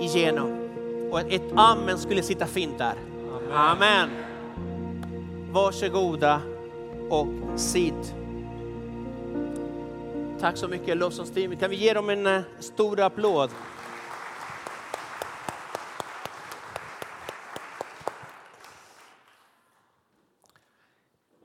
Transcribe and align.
igenom. 0.00 0.68
Och 1.10 1.20
ett, 1.20 1.52
amen 1.56 1.98
skulle 1.98 2.22
sitta 2.22 2.46
fint 2.46 2.78
där. 2.78 2.94
Amen. 3.52 4.10
Varsågoda 5.50 6.40
och 7.10 7.60
sitt. 7.60 8.14
Tack 10.40 10.56
så 10.56 10.68
mycket 10.68 10.96
lovsångsteam. 10.96 11.56
Kan 11.56 11.70
vi 11.70 11.76
ge 11.76 11.92
dem 11.92 12.10
en 12.10 12.26
eh, 12.26 12.42
stor 12.58 13.00
applåd? 13.00 13.50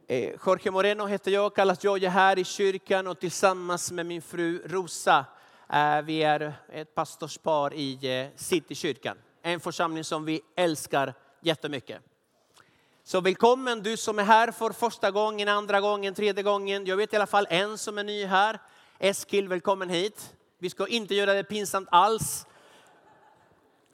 Eh, 0.08 0.34
Jorge 0.46 0.72
Moreno 0.72 1.06
heter 1.06 1.32
jag, 1.32 1.56
kallas 1.56 1.84
Jojje 1.84 2.10
här 2.10 2.40
i 2.40 2.44
kyrkan 2.44 3.08
och 3.08 3.20
tillsammans 3.20 3.92
med 3.92 4.06
min 4.06 4.22
fru 4.22 4.62
Rosa 4.66 5.26
Eh, 5.74 6.02
vi 6.02 6.24
är 6.24 6.54
ett 6.72 6.96
pastorspar 6.96 7.74
i 7.74 8.20
eh, 8.20 8.28
Citykyrkan. 8.36 9.18
En 9.42 9.60
församling 9.60 10.04
som 10.04 10.26
vi 10.26 10.42
älskar 10.56 11.14
jättemycket. 11.42 12.02
Så 13.04 13.22
välkommen 13.22 13.84
du 13.84 13.98
som 13.98 14.20
är 14.20 14.24
här 14.24 14.52
för 14.52 14.72
första 14.72 15.12
gången, 15.12 15.48
andra 15.48 15.82
gången, 15.82 16.14
tredje 16.14 16.44
gången. 16.44 16.86
Jag 16.86 16.98
vet 16.98 17.14
i 17.14 17.16
alla 17.16 17.28
fall 17.28 17.48
en 17.50 17.78
som 17.78 17.98
är 17.98 18.04
ny 18.04 18.26
här. 18.26 18.60
Eskil, 19.00 19.48
välkommen 19.48 19.90
hit. 19.90 20.34
Vi 20.60 20.70
ska 20.70 20.88
inte 20.88 21.16
göra 21.16 21.34
det 21.34 21.44
pinsamt 21.44 21.88
alls. 21.92 22.46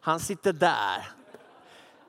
Han 0.01 0.19
sitter 0.19 0.53
där. 0.53 1.11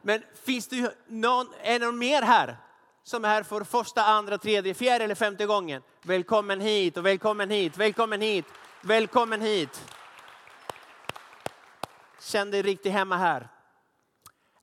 Men 0.02 0.22
finns 0.44 0.68
det 0.68 0.94
någon, 1.06 1.46
är 1.62 1.78
någon 1.78 1.98
mer 1.98 2.22
här 2.22 2.56
som 3.02 3.24
är 3.24 3.28
här 3.28 3.42
för 3.42 3.64
första, 3.64 4.04
andra, 4.04 4.38
tredje, 4.38 4.74
fjärde 4.74 5.04
eller 5.04 5.14
femte 5.14 5.46
gången? 5.46 5.82
Välkommen 6.02 6.60
hit 6.60 6.96
och 6.96 7.06
välkommen 7.06 7.50
hit, 7.50 7.76
välkommen 7.76 8.20
hit, 8.20 8.44
välkommen 8.88 9.40
hit. 9.40 9.94
Känn 12.20 12.50
dig 12.50 12.62
riktigt 12.62 12.92
hemma 12.92 13.16
här. 13.16 13.48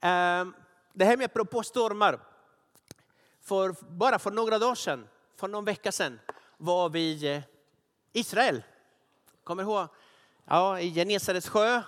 Ehm, 0.02 0.56
det 0.94 1.06
här 1.06 1.18
med 1.18 1.26
apropå 1.26 1.64
stormar. 1.64 2.20
För, 3.42 3.76
bara 3.90 4.20
för 4.20 4.32
några 4.32 4.60
dagar 4.60 4.76
sedan, 4.76 5.08
för 5.36 5.48
någon 5.48 5.66
vecka 5.66 5.92
sedan, 5.92 6.20
var 6.58 6.90
vi 6.90 7.00
i 7.00 7.36
eh, 7.36 7.42
Israel. 8.14 8.64
Kommer 9.44 9.64
du 9.64 9.70
ihåg? 9.70 9.88
Ja, 10.46 10.80
i 10.80 10.94
Genesarets 10.94 11.50
sjö. 11.50 11.82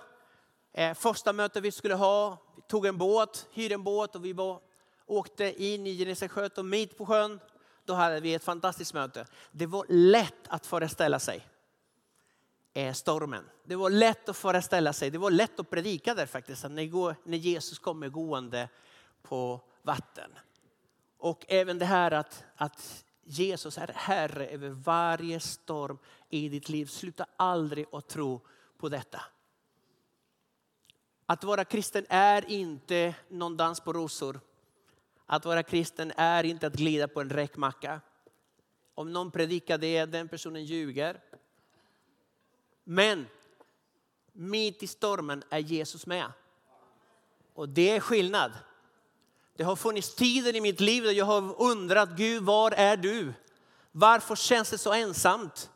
Eh, 0.72 0.94
första 0.94 1.32
mötet 1.32 1.62
vi 1.62 1.72
skulle 1.72 1.94
ha, 1.94 2.38
vi 2.56 2.62
tog 2.62 2.86
en 2.86 2.98
båt, 2.98 3.48
hyrde 3.52 3.74
en 3.74 3.84
båt 3.84 4.14
och 4.14 4.24
vi 4.24 4.32
var, 4.32 4.60
åkte 5.06 5.62
in 5.64 5.86
i 5.86 5.98
Genesarets 5.98 6.34
sjö 6.34 6.48
och 6.56 6.64
mitt 6.64 6.98
på 6.98 7.06
sjön, 7.06 7.40
då 7.84 7.94
hade 7.94 8.20
vi 8.20 8.34
ett 8.34 8.44
fantastiskt 8.44 8.94
möte. 8.94 9.26
Det 9.50 9.66
var 9.66 9.86
lätt 9.88 10.48
att 10.48 10.66
föreställa 10.66 11.18
sig 11.18 11.46
Eh, 12.72 12.92
stormen. 12.92 13.44
Det 13.64 13.76
var 13.76 13.90
lätt 13.90 14.28
att 14.28 14.36
föreställa 14.36 14.92
sig, 14.92 15.10
det 15.10 15.18
var 15.18 15.30
lätt 15.30 15.60
att 15.60 15.70
predika 15.70 16.14
där 16.14 16.26
faktiskt, 16.26 16.64
när 16.64 17.36
Jesus 17.36 17.78
kommer 17.78 18.08
gående 18.08 18.68
på 19.22 19.60
vatten. 19.82 20.30
Och 21.18 21.44
även 21.48 21.78
det 21.78 21.84
här 21.84 22.10
att, 22.10 22.44
att 22.56 23.04
Jesus 23.24 23.78
är 23.78 23.90
Herre 23.94 24.46
över 24.46 24.68
varje 24.68 25.40
storm 25.40 25.98
i 26.28 26.48
ditt 26.48 26.68
liv. 26.68 26.86
Sluta 26.86 27.26
aldrig 27.36 27.86
att 27.92 28.08
tro 28.08 28.40
på 28.78 28.88
detta. 28.88 29.22
Att 31.26 31.44
vara 31.44 31.64
kristen 31.64 32.06
är 32.08 32.50
inte 32.50 33.14
någon 33.28 33.56
dans 33.56 33.80
på 33.80 33.92
rosor. 33.92 34.40
Att 35.26 35.44
vara 35.44 35.62
kristen 35.62 36.12
är 36.16 36.44
inte 36.44 36.66
att 36.66 36.74
glida 36.74 37.08
på 37.08 37.20
en 37.20 37.30
räkmacka. 37.30 38.00
Om 38.94 39.12
någon 39.12 39.30
predikar 39.30 39.78
det, 39.78 40.04
den 40.04 40.28
personen 40.28 40.64
ljuger. 40.64 41.20
Men 42.90 43.26
mitt 44.32 44.82
i 44.82 44.86
stormen 44.86 45.42
är 45.50 45.58
Jesus 45.58 46.06
med. 46.06 46.32
Och 47.54 47.68
det 47.68 47.90
är 47.90 48.00
skillnad. 48.00 48.52
Det 49.56 49.64
har 49.64 49.76
funnits 49.76 50.14
tider 50.14 50.56
i 50.56 50.60
mitt 50.60 50.80
liv 50.80 51.02
där 51.02 51.12
jag 51.12 51.24
har 51.24 51.62
undrat, 51.62 52.08
Gud 52.16 52.42
var 52.42 52.70
är 52.70 52.96
du? 52.96 53.32
Varför 53.92 54.36
känns 54.36 54.70
det 54.70 54.78
så 54.78 54.92
ensamt? 54.92 55.70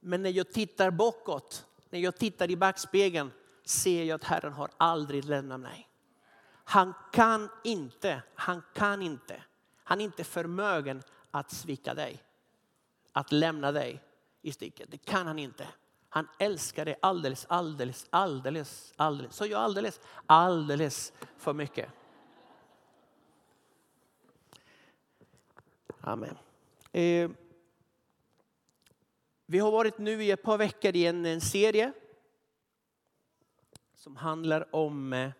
Men 0.00 0.22
när 0.22 0.30
jag 0.30 0.52
tittar 0.52 0.90
bakåt, 0.90 1.66
när 1.90 2.00
jag 2.00 2.16
tittar 2.16 2.50
i 2.50 2.56
backspegeln 2.56 3.30
ser 3.64 4.04
jag 4.04 4.14
att 4.14 4.24
Herren 4.24 4.52
har 4.52 4.70
aldrig 4.76 5.24
lämnat 5.24 5.60
mig. 5.60 5.88
Han 6.64 6.94
kan 7.12 7.48
inte, 7.64 8.22
han 8.34 8.62
kan 8.74 9.02
inte, 9.02 9.42
han 9.84 10.00
är 10.00 10.04
inte 10.04 10.24
förmögen 10.24 11.02
att 11.30 11.52
svika 11.52 11.94
dig. 11.94 12.22
Att 13.12 13.32
lämna 13.32 13.72
dig 13.72 14.02
i 14.42 14.52
sticket. 14.52 14.90
Det 14.90 14.98
kan 14.98 15.26
han 15.26 15.38
inte. 15.38 15.68
Han 16.14 16.28
älskar 16.38 16.84
dig 16.84 16.98
alldeles, 17.02 17.46
alldeles, 17.48 18.06
alldeles, 18.10 18.92
alldeles. 18.96 19.36
Så 19.36 19.46
jag 19.46 19.60
alldeles, 19.60 20.00
alldeles 20.26 21.12
för 21.38 21.52
mycket. 21.52 21.88
Amen. 26.00 26.38
Eh, 26.92 27.30
vi 29.46 29.58
har 29.58 29.70
varit 29.70 29.98
nu 29.98 30.24
i 30.24 30.30
ett 30.30 30.42
par 30.42 30.58
veckor 30.58 30.96
i 30.96 31.06
en, 31.06 31.26
en 31.26 31.40
serie 31.40 31.92
som 33.94 34.16
handlar 34.16 34.74
om 34.74 35.12
eh, 35.12 35.30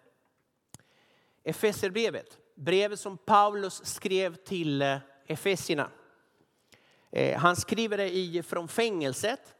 Efeserbrevet. 1.43 2.39
Brevet 2.55 3.01
som 3.01 3.19
Paulus 3.19 3.85
skrev 3.85 4.35
till 4.35 4.83
eh, 4.83 4.99
Efesierna. 5.27 5.91
Eh, 7.11 7.39
han 7.39 7.57
skriver 7.57 7.97
det 7.97 8.17
i, 8.17 8.43
från 8.43 8.69
fängelset. 8.69 9.55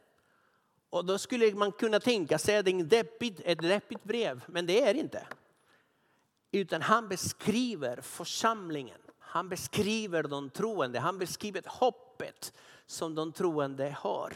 Och 0.95 1.05
då 1.05 1.17
skulle 1.17 1.55
man 1.55 1.71
kunna 1.71 1.99
tänka 1.99 2.39
sig 2.39 2.57
att 2.57 2.65
det 2.65 2.71
är 2.71 2.83
deppigt, 2.83 3.41
ett 3.45 3.61
deppigt 3.61 4.03
brev, 4.03 4.43
men 4.47 4.65
det 4.65 4.81
är 4.81 4.93
det 4.93 4.99
inte. 4.99 5.27
Utan 6.51 6.81
han 6.81 7.07
beskriver 7.07 8.01
församlingen 8.01 8.99
han 9.35 9.49
beskriver 9.49 10.23
de 10.23 10.49
troende, 10.49 10.99
han 10.99 11.19
beskriver 11.19 11.63
hoppet 11.67 12.53
som 12.85 13.15
de 13.15 13.31
troende 13.31 13.95
har. 13.99 14.33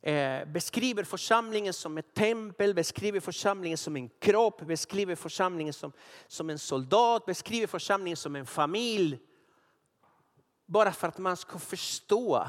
Eh, 0.00 0.44
beskriver 0.44 1.04
församlingen 1.04 1.72
som 1.72 1.98
ett 1.98 2.14
tempel, 2.14 2.74
beskriver 2.74 3.20
församlingen 3.20 3.78
som 3.78 3.96
en 3.96 4.08
kropp, 4.08 4.66
beskriver 4.66 5.14
församlingen 5.14 5.72
som, 5.72 5.92
som 6.26 6.50
en 6.50 6.58
soldat, 6.58 7.26
beskriver 7.26 7.66
församlingen 7.66 8.16
som 8.16 8.36
en 8.36 8.46
familj. 8.46 9.18
Bara 10.66 10.92
för 10.92 11.08
att 11.08 11.18
man 11.18 11.36
ska 11.36 11.58
förstå 11.58 12.48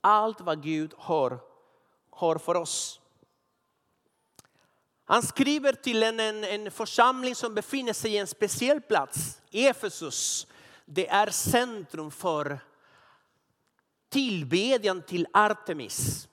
allt 0.00 0.40
vad 0.40 0.62
Gud 0.62 0.94
har, 0.96 1.49
har 2.20 2.38
för 2.38 2.54
oss. 2.54 3.00
Han 5.04 5.22
skriver 5.22 5.72
till 5.72 6.02
en, 6.02 6.20
en, 6.20 6.44
en 6.44 6.70
församling 6.70 7.34
som 7.34 7.54
befinner 7.54 7.92
sig 7.92 8.12
i 8.12 8.18
en 8.18 8.26
speciell 8.26 8.80
plats, 8.80 9.40
Efesus. 9.50 10.46
Det 10.84 11.08
är 11.08 11.30
centrum 11.30 12.10
för 12.10 12.58
tillbedjan 14.08 15.02
till 15.02 15.26
Artemis, 15.32 16.28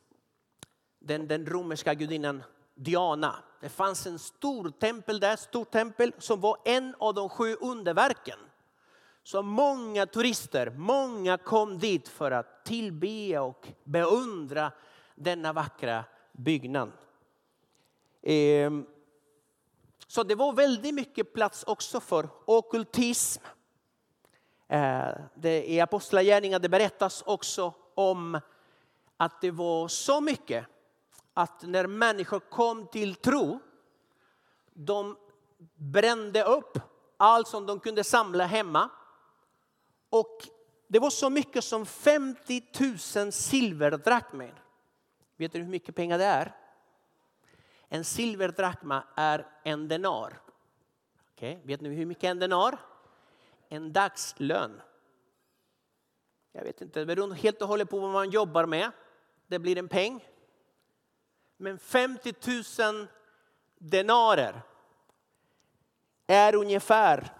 den, 1.00 1.28
den 1.28 1.46
romerska 1.46 1.94
gudinnan 1.94 2.44
Diana. 2.76 3.36
Det 3.62 3.70
fanns 3.70 4.08
en 4.08 4.20
stor 4.20 4.70
tempel 4.70 5.20
där, 5.20 5.36
stor 5.36 5.66
tempel 5.66 6.14
som 6.18 6.42
var 6.42 6.58
en 6.66 6.96
av 7.00 7.14
de 7.14 7.30
sju 7.30 7.56
underverken. 7.56 8.40
Så 9.24 9.42
många 9.42 10.06
turister, 10.06 10.70
många 10.70 11.38
kom 11.38 11.80
dit 11.80 12.08
för 12.08 12.32
att 12.32 12.66
tillbe 12.66 13.40
och 13.40 13.68
beundra 13.84 14.72
denna 15.18 15.54
vackra 15.54 16.04
byggnad. 16.32 16.92
Ehm, 18.22 18.86
så 20.08 20.24
det 20.24 20.36
var 20.36 20.54
väldigt 20.54 20.94
mycket 20.94 21.34
plats 21.34 21.64
också 21.64 22.00
för 22.00 22.30
okultism. 22.46 23.44
Eh, 24.68 25.12
I 25.44 25.80
Apostlagärningarna 25.80 26.60
det 26.60 26.70
berättas 26.70 27.24
också 27.26 27.74
om 27.96 28.40
att 29.18 29.42
det 29.42 29.52
var 29.52 29.88
så 29.88 30.22
mycket 30.22 30.66
att 31.34 31.62
när 31.62 31.88
människor 31.88 32.40
kom 32.40 32.88
till 32.88 33.16
tro, 33.16 33.60
de 34.74 35.18
brände 35.76 36.44
upp 36.44 36.80
allt 37.18 37.48
som 37.48 37.66
de 37.66 37.80
kunde 37.80 38.04
samla 38.04 38.46
hemma. 38.46 38.90
Och 40.10 40.48
det 40.88 41.00
var 41.00 41.10
så 41.10 41.30
mycket 41.30 41.64
som 41.64 41.86
50 41.86 42.64
000 43.16 43.32
silverdrakmer. 43.32 44.67
Vet 45.38 45.52
du 45.52 45.60
hur 45.60 45.68
mycket 45.68 45.96
pengar 45.96 46.18
det 46.18 46.26
är? 46.26 46.56
En 47.90 48.04
silverdrakma 48.04 49.04
är 49.16 49.48
en 49.64 49.88
denar. 49.88 50.42
Okay. 51.34 51.58
Vet 51.64 51.82
ni 51.82 51.90
hur 51.90 52.06
mycket 52.06 52.24
en 52.24 52.40
denar? 52.40 52.78
En 53.70 53.94
dagslön. 53.94 54.82
Jag 56.52 56.64
vet 56.64 56.82
inte, 56.82 57.00
det 57.00 57.06
beror 57.06 57.34
helt 57.34 57.62
och 57.62 57.68
hållet 57.68 57.90
på 57.90 58.00
vad 58.00 58.12
man 58.12 58.30
jobbar 58.30 58.66
med. 58.66 58.92
Det 59.48 59.60
blir 59.60 59.78
en 59.78 59.88
peng. 59.88 60.28
Men 61.58 61.80
50 61.80 62.34
000 62.80 63.08
denarer 63.78 64.62
är 66.28 66.56
ungefär, 66.56 67.34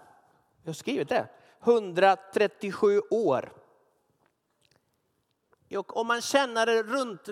jag 0.62 0.68
har 0.68 0.74
skrivit 0.74 1.08
det, 1.08 1.28
137 1.62 3.00
år. 3.10 3.57
Och 5.76 5.96
om 5.96 6.06
man 6.06 6.20
tjänar 6.20 6.82
runt 6.82 7.28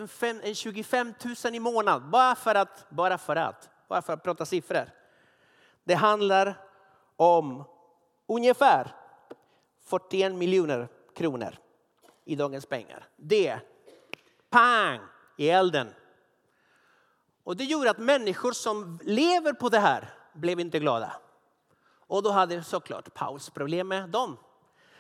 25 0.57 1.15
000 1.45 1.55
i 1.55 1.61
månaden, 1.61 2.11
bara 2.11 2.35
för 2.35 2.55
att, 2.55 2.91
bara 2.91 3.19
för 3.19 3.37
att, 3.37 3.71
bara 3.89 4.03
för 4.03 4.13
att 4.13 4.23
prata 4.23 4.47
siffror. 4.47 4.91
Det 5.85 5.95
handlar 5.95 6.55
om 7.17 7.65
ungefär 8.27 8.95
41 9.85 10.35
miljoner 10.35 10.89
kronor 11.15 11.59
i 12.25 12.37
dagens 12.37 12.67
pengar. 12.67 13.09
Det, 13.17 13.61
pang, 14.51 15.01
i 15.37 15.49
elden. 15.51 15.89
Och 17.45 17.57
det 17.57 17.65
gjorde 17.65 17.91
att 17.91 17.99
människor 17.99 18.53
som 18.53 18.99
lever 19.03 19.53
på 19.53 19.69
det 19.69 19.79
här 19.79 20.15
blev 20.33 20.61
inte 20.61 20.79
glada. 20.79 21.13
Och 22.07 22.23
då 22.23 22.31
hade 22.31 22.63
såklart 22.63 23.15
Paulus 23.15 23.51
problem 23.51 23.89
med 23.89 24.09
dem. 24.09 24.37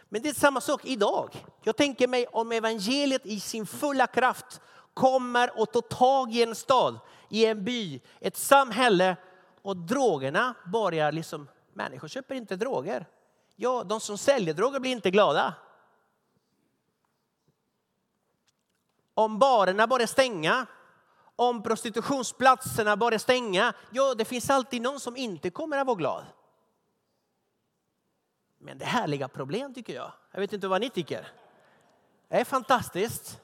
Men 0.09 0.23
det 0.23 0.29
är 0.29 0.35
samma 0.35 0.61
sak 0.61 0.85
idag. 0.85 1.47
Jag 1.63 1.77
tänker 1.77 2.09
mig 2.09 2.27
om 2.27 2.53
evangeliet 2.53 3.27
i 3.27 3.41
sin 3.41 3.67
fulla 3.67 4.07
kraft 4.07 4.61
kommer 4.95 5.61
och 5.61 5.73
tar 5.73 5.81
tag 5.81 6.33
i 6.33 6.43
en 6.43 6.55
stad, 6.55 6.99
i 7.29 7.47
en 7.47 7.65
by, 7.65 8.01
ett 8.21 8.37
samhälle 8.37 9.17
och 9.63 9.77
drogerna 9.77 10.55
börjar 10.73 11.13
liksom, 11.13 11.49
människor 11.73 12.09
köper 12.09 12.35
inte 12.35 12.57
droger. 12.57 13.07
Ja, 13.57 13.85
de 13.85 14.01
som 14.01 14.19
säljer 14.19 14.55
droger 14.55 14.81
blir 14.81 14.93
inte 14.93 15.11
glada. 15.11 15.55
Om 19.15 19.39
barerna 19.39 19.87
börjar 19.87 20.07
stänga, 20.07 20.67
om 21.37 21.63
prostitutionsplatserna 21.63 22.97
börjar 22.97 23.19
stänga, 23.19 23.75
ja, 23.91 24.15
det 24.15 24.25
finns 24.25 24.51
alltid 24.51 24.83
någon 24.83 25.01
som 25.01 25.17
inte 25.17 25.51
kommer 25.51 25.79
att 25.79 25.87
vara 25.87 25.97
glad. 25.97 26.25
Men 28.67 28.79
det 28.79 28.85
är 28.85 28.89
härliga 28.89 29.29
problem 29.29 29.75
tycker 29.75 29.95
jag. 29.95 30.13
Jag 30.33 30.41
vet 30.41 30.53
inte 30.53 30.69
vad 30.69 30.81
ni 30.81 30.91
tycker. 30.91 31.29
Det 32.29 32.37
är 32.37 32.45
fantastiskt. 32.45 33.41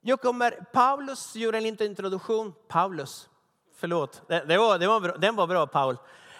Jag 0.00 0.20
kommer, 0.20 0.50
Paulus 0.72 1.36
gjorde 1.36 1.58
en 1.58 1.62
liten 1.62 1.86
introduktion. 1.86 2.54
Paulus, 2.68 3.28
förlåt, 3.74 4.22
det, 4.28 4.44
det 4.44 4.58
var, 4.58 4.78
det 4.78 4.86
var 4.86 5.00
bra, 5.00 5.16
den 5.16 5.36
var 5.36 5.46
bra 5.46 5.66
Paul. 5.66 5.96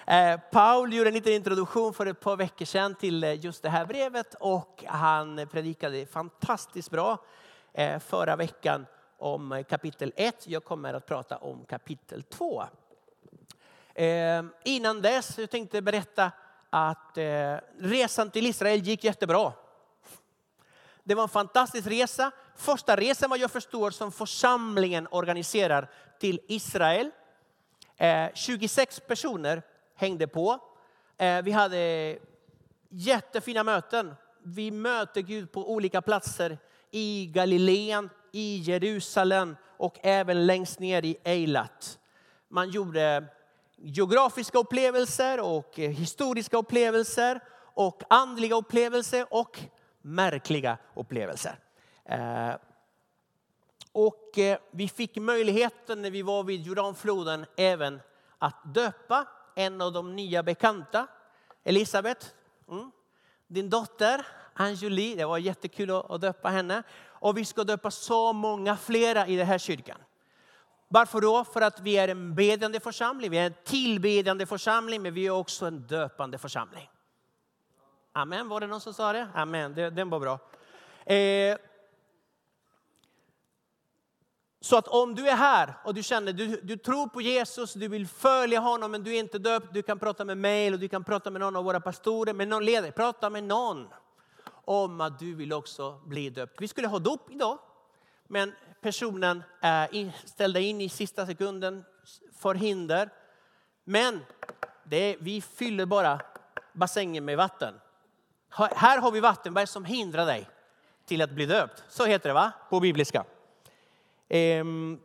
Eh, 0.06 0.40
Paul 0.52 0.94
gjorde 0.94 1.10
en 1.10 1.14
liten 1.14 1.32
introduktion 1.32 1.94
för 1.94 2.06
ett 2.06 2.20
par 2.20 2.36
veckor 2.36 2.64
sedan 2.64 2.94
till 2.94 3.24
eh, 3.24 3.44
just 3.44 3.62
det 3.62 3.68
här 3.68 3.86
brevet 3.86 4.34
och 4.40 4.84
han 4.86 5.48
predikade 5.52 6.06
fantastiskt 6.06 6.90
bra 6.90 7.18
eh, 7.72 7.98
förra 7.98 8.36
veckan 8.36 8.86
om 9.18 9.52
eh, 9.52 9.64
kapitel 9.64 10.12
1. 10.16 10.46
Jag 10.46 10.64
kommer 10.64 10.94
att 10.94 11.06
prata 11.06 11.36
om 11.36 11.64
kapitel 11.64 12.22
2. 12.22 12.64
Eh, 13.98 14.44
innan 14.64 15.02
dess 15.02 15.38
jag 15.38 15.50
tänkte 15.50 15.82
berätta 15.82 16.32
att 16.70 17.18
eh, 17.18 17.56
resan 17.78 18.30
till 18.30 18.46
Israel 18.46 18.80
gick 18.80 19.04
jättebra. 19.04 19.52
Det 21.04 21.14
var 21.14 21.22
en 21.22 21.28
fantastisk 21.28 21.86
resa. 21.86 22.30
Första 22.56 22.96
resan 22.96 23.30
vad 23.30 23.38
jag 23.38 23.50
förstår 23.50 23.90
som 23.90 24.12
församlingen 24.12 25.08
organiserar 25.10 25.90
till 26.20 26.40
Israel. 26.48 27.10
Eh, 27.96 28.26
26 28.34 29.00
personer 29.00 29.62
hängde 29.94 30.26
på. 30.26 30.58
Eh, 31.16 31.42
vi 31.42 31.50
hade 31.50 32.18
jättefina 32.88 33.64
möten. 33.64 34.14
Vi 34.42 34.70
möter 34.70 35.20
Gud 35.20 35.52
på 35.52 35.72
olika 35.72 36.02
platser 36.02 36.58
i 36.90 37.26
Galileen, 37.26 38.10
i 38.32 38.56
Jerusalem 38.58 39.56
och 39.76 39.98
även 40.02 40.46
längst 40.46 40.78
ner 40.78 41.04
i 41.04 41.16
Eilat. 41.24 41.98
Man 42.48 42.70
gjorde 42.70 43.24
geografiska 43.80 44.58
upplevelser 44.58 45.40
och 45.40 45.78
eh, 45.78 45.90
historiska 45.90 46.56
upplevelser 46.56 47.40
och 47.74 48.02
andliga 48.10 48.56
upplevelser 48.56 49.26
och 49.30 49.58
märkliga 50.02 50.78
upplevelser. 50.94 51.58
Eh, 52.04 52.54
och 53.92 54.38
eh, 54.38 54.58
vi 54.70 54.88
fick 54.88 55.16
möjligheten 55.16 56.02
när 56.02 56.10
vi 56.10 56.22
var 56.22 56.42
vid 56.42 56.62
Jordanfloden 56.62 57.46
även 57.56 58.00
att 58.38 58.74
döpa 58.74 59.26
en 59.54 59.80
av 59.80 59.92
de 59.92 60.16
nya 60.16 60.42
bekanta, 60.42 61.06
Elisabet, 61.64 62.34
mm. 62.68 62.90
din 63.46 63.70
dotter 63.70 64.26
Anjuli. 64.54 65.14
Det 65.14 65.24
var 65.24 65.38
jättekul 65.38 65.90
att 65.90 66.20
döpa 66.20 66.48
henne. 66.48 66.82
Och 67.06 67.38
vi 67.38 67.44
ska 67.44 67.64
döpa 67.64 67.90
så 67.90 68.32
många 68.32 68.76
flera 68.76 69.26
i 69.26 69.36
den 69.36 69.46
här 69.46 69.58
kyrkan. 69.58 69.98
Varför 70.88 71.20
då? 71.20 71.44
För 71.44 71.60
att 71.60 71.80
vi 71.80 71.96
är 71.96 72.08
en 72.08 72.34
bedjande 72.34 72.80
församling, 72.80 73.30
vi 73.30 73.38
är 73.38 73.46
en 73.46 73.54
tillbedjande 73.64 74.46
församling, 74.46 75.02
men 75.02 75.14
vi 75.14 75.26
är 75.26 75.30
också 75.30 75.66
en 75.66 75.86
döpande 75.86 76.38
församling. 76.38 76.90
Amen, 78.12 78.48
var 78.48 78.60
det 78.60 78.66
någon 78.66 78.80
som 78.80 78.94
sa 78.94 79.12
det? 79.12 79.28
Amen, 79.34 79.74
det, 79.74 79.90
den 79.90 80.10
var 80.10 80.20
bra. 80.20 80.38
Eh, 81.14 81.58
så 84.60 84.76
att 84.76 84.88
om 84.88 85.14
du 85.14 85.28
är 85.28 85.36
här 85.36 85.74
och 85.84 85.94
du 85.94 86.02
känner 86.02 86.32
du, 86.32 86.60
du 86.60 86.76
tror 86.76 87.06
på 87.06 87.20
Jesus, 87.20 87.72
du 87.72 87.88
vill 87.88 88.06
följa 88.06 88.60
honom 88.60 88.90
men 88.90 89.04
du 89.04 89.14
är 89.14 89.18
inte 89.18 89.38
döpt, 89.38 89.74
du 89.74 89.82
kan 89.82 89.98
prata 89.98 90.24
med 90.24 90.38
mig 90.38 90.66
eller 90.66 90.78
du 90.78 90.88
kan 90.88 91.04
prata 91.04 91.30
med 91.30 91.40
någon 91.40 91.56
av 91.56 91.64
våra 91.64 91.80
pastorer, 91.80 92.34
med 92.34 92.48
någon 92.48 92.64
ledare. 92.64 92.92
Prata 92.92 93.30
med 93.30 93.44
någon 93.44 93.88
om 94.64 95.00
att 95.00 95.18
du 95.18 95.34
vill 95.34 95.52
också 95.52 96.00
bli 96.06 96.30
döpt. 96.30 96.60
Vi 96.60 96.68
skulle 96.68 96.88
ha 96.88 96.98
dop 96.98 97.30
idag, 97.30 97.58
men 98.26 98.52
personen 98.80 99.42
ställde 100.24 100.62
in 100.62 100.80
i 100.80 100.88
sista 100.88 101.26
sekunden 101.26 101.84
för 102.38 102.54
hinder. 102.54 103.10
Men 103.84 104.24
det, 104.84 105.16
vi 105.20 105.40
fyller 105.40 105.86
bara 105.86 106.20
bassängen 106.72 107.24
med 107.24 107.36
vatten. 107.36 107.74
Här 108.50 108.98
har 108.98 109.10
vi 109.10 109.20
vattenberg 109.20 109.66
som 109.66 109.84
hindrar 109.84 110.26
dig 110.26 110.48
till 111.04 111.22
att 111.22 111.30
bli 111.30 111.46
döpt? 111.46 111.84
Så 111.88 112.04
heter 112.04 112.28
det 112.28 112.34
va? 112.34 112.52
på 112.70 112.80
bibliska. 112.80 113.24
Ehm, 114.28 115.00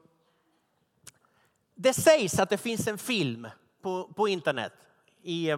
det 1.75 1.93
sägs 1.93 2.39
att 2.39 2.49
det 2.49 2.57
finns 2.57 2.87
en 2.87 2.97
film 2.97 3.47
på, 3.81 4.13
på 4.15 4.27
internet, 4.27 4.73
i 5.21 5.49
eh, 5.49 5.57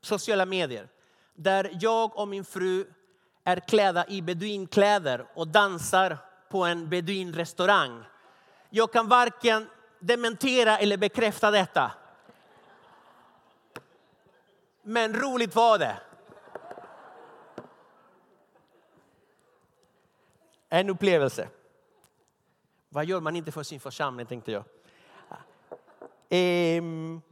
sociala 0.00 0.46
medier, 0.46 0.88
där 1.34 1.70
jag 1.80 2.18
och 2.18 2.28
min 2.28 2.44
fru 2.44 2.84
är 3.44 3.60
klädda 3.60 4.06
i 4.08 4.22
beduinkläder 4.22 5.26
och 5.34 5.48
dansar 5.48 6.18
på 6.48 6.64
en 6.64 6.88
beduinrestaurang. 6.88 8.04
Jag 8.70 8.92
kan 8.92 9.08
varken 9.08 9.68
dementera 9.98 10.78
eller 10.78 10.96
bekräfta 10.96 11.50
detta. 11.50 11.92
Men 14.82 15.14
roligt 15.14 15.54
var 15.54 15.78
det. 15.78 15.96
En 20.68 20.90
upplevelse. 20.90 21.48
Vad 22.88 23.04
gör 23.04 23.20
man 23.20 23.36
inte 23.36 23.52
för 23.52 23.62
sin 23.62 23.80
församling 23.80 24.26
tänkte 24.26 24.52
jag. 24.52 24.64
Ehm. 26.28 27.22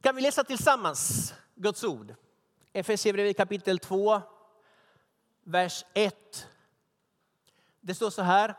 Kan 0.00 0.16
vi 0.16 0.22
läsa 0.22 0.44
tillsammans 0.44 1.34
Guds 1.54 1.84
ord? 1.84 2.14
Efesierbrevet 2.72 3.36
kapitel 3.36 3.78
2, 3.78 4.20
vers 5.44 5.84
1 5.94 6.48
det 7.82 7.94
står 7.94 8.10
så 8.10 8.22
här. 8.22 8.54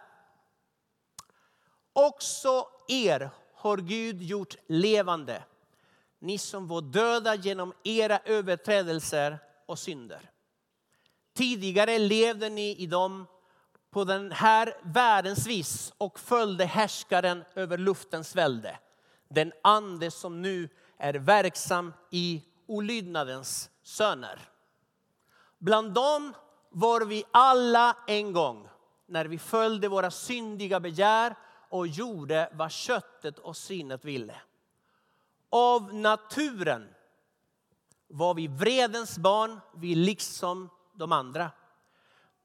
Också 1.94 2.68
er 2.88 3.30
har 3.54 3.78
Gud 3.78 4.22
gjort 4.22 4.56
levande, 4.68 5.44
ni 6.20 6.38
som 6.38 6.68
var 6.68 6.82
döda 6.82 7.36
genom 7.36 7.74
era 7.84 8.20
överträdelser 8.26 9.40
och 9.66 9.80
synder. 9.80 10.30
Tidigare 11.34 12.00
levde 12.00 12.50
ni 12.50 12.76
i 12.76 12.86
dem 12.86 13.28
på 13.92 14.04
den 14.04 14.32
här 14.32 14.74
världens 14.84 15.48
vis 15.48 15.94
och 15.98 16.20
följde 16.20 16.66
härskaren 16.66 17.44
över 17.56 17.78
luftens 17.78 18.36
välde. 18.36 18.80
Den 19.28 19.52
ande 19.64 20.12
som 20.12 20.42
nu 20.42 20.70
är 20.98 21.14
verksam 21.14 21.94
i 22.12 22.44
olydnadens 22.68 23.70
söner. 23.84 24.40
Bland 25.58 25.94
dem 25.94 26.34
var 26.70 27.02
vi 27.02 27.24
alla 27.32 27.98
en 28.08 28.34
gång 28.34 28.70
när 29.06 29.26
vi 29.26 29.38
följde 29.38 29.88
våra 29.88 30.12
syndiga 30.12 30.80
begär 30.80 31.36
och 31.70 31.88
gjorde 31.88 32.50
vad 32.54 32.72
köttet 32.72 33.40
och 33.40 33.58
sinnet 33.58 34.06
ville. 34.06 34.36
Av 35.50 35.94
naturen 35.94 36.90
var 38.08 38.34
vi 38.34 38.48
vredens 38.48 39.18
barn, 39.18 39.60
vi 39.76 39.96
liksom 39.96 40.70
de 40.94 41.12
andra. 41.12 41.52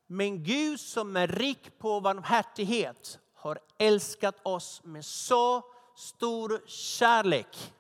Men 0.07 0.45
Gud 0.45 0.81
som 0.81 1.17
är 1.17 1.27
rik 1.27 1.79
på 1.79 2.01
barmhärtighet 2.01 3.19
har 3.35 3.59
älskat 3.79 4.37
oss 4.43 4.81
med 4.85 5.05
så 5.05 5.63
stor 5.97 6.61
kärlek. 6.67 7.73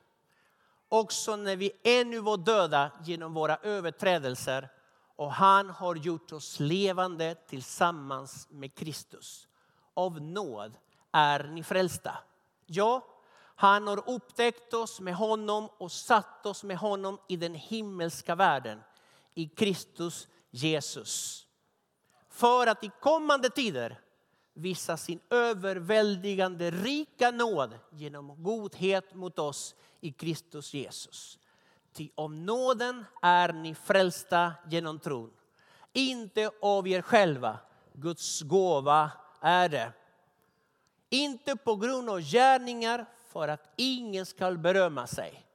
Också 0.88 1.36
när 1.36 1.56
vi 1.56 1.72
ännu 1.82 2.20
var 2.20 2.36
döda 2.36 2.90
genom 3.04 3.34
våra 3.34 3.56
överträdelser 3.56 4.68
och 5.18 5.32
han 5.32 5.70
har 5.70 5.96
gjort 5.96 6.32
oss 6.32 6.60
levande 6.60 7.34
tillsammans 7.34 8.48
med 8.50 8.74
Kristus. 8.74 9.48
Av 9.94 10.22
nåd 10.22 10.78
är 11.12 11.44
ni 11.44 11.62
frälsta. 11.62 12.18
Ja, 12.66 13.06
han 13.54 13.86
har 13.86 14.10
upptäckt 14.10 14.74
oss 14.74 15.00
med 15.00 15.14
honom 15.14 15.68
och 15.78 15.92
satt 15.92 16.46
oss 16.46 16.64
med 16.64 16.78
honom 16.78 17.18
i 17.28 17.36
den 17.36 17.54
himmelska 17.54 18.34
världen, 18.34 18.80
i 19.34 19.48
Kristus 19.48 20.28
Jesus. 20.50 21.46
För 22.28 22.66
att 22.66 22.84
i 22.84 22.90
kommande 23.00 23.50
tider 23.50 24.00
visa 24.54 24.96
sin 24.96 25.20
överväldigande 25.30 26.70
rika 26.70 27.30
nåd 27.30 27.78
genom 27.90 28.42
godhet 28.42 29.14
mot 29.14 29.38
oss 29.38 29.74
i 30.00 30.12
Kristus 30.12 30.74
Jesus. 30.74 31.38
Ty 31.98 32.10
om 32.14 32.46
nåden 32.46 33.04
är 33.22 33.52
ni 33.52 33.74
frälsta 33.74 34.52
genom 34.70 34.98
tron. 34.98 35.30
Inte 35.92 36.50
av 36.62 36.88
er 36.88 37.02
själva, 37.02 37.58
Guds 37.92 38.42
gåva 38.42 39.10
är 39.40 39.68
det. 39.68 39.92
Inte 41.10 41.56
på 41.56 41.76
grund 41.76 42.10
av 42.10 42.20
gärningar 42.20 43.06
för 43.28 43.48
att 43.48 43.72
ingen 43.76 44.26
ska 44.26 44.50
berömma 44.52 45.06
sig. 45.06 45.46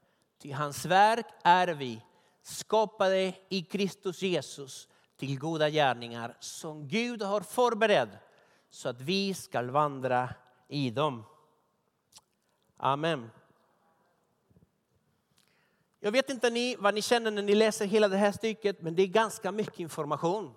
Ty 0.42 0.52
hans 0.52 0.86
verk 0.86 1.26
är 1.44 1.68
vi, 1.68 2.02
skapade 2.42 3.34
i 3.50 3.62
Kristus 3.62 4.22
Jesus 4.22 4.88
till 5.18 5.40
goda 5.40 5.70
gärningar 5.70 6.38
som 6.40 6.88
Gud 6.88 7.22
har 7.22 7.42
förberett 7.42 8.10
så 8.70 8.90
att 8.90 9.02
vi 9.02 9.34
ska 9.34 9.62
vandra 9.62 10.30
i 10.68 10.90
dem. 10.90 11.24
Amen. 12.78 13.30
Jag 16.06 16.12
vet 16.12 16.30
inte 16.30 16.50
ni, 16.50 16.76
vad 16.76 16.94
ni 16.94 17.02
känner 17.02 17.32
när 17.32 17.42
ni 17.42 17.56
läser 17.56 17.86
hela 17.86 18.08
det 18.08 18.18
här 18.18 18.32
stycket, 18.32 18.82
men 18.82 18.96
det 18.96 19.04
är 19.04 19.08
ganska 19.08 19.52
mycket 19.52 19.80
information. 19.80 20.56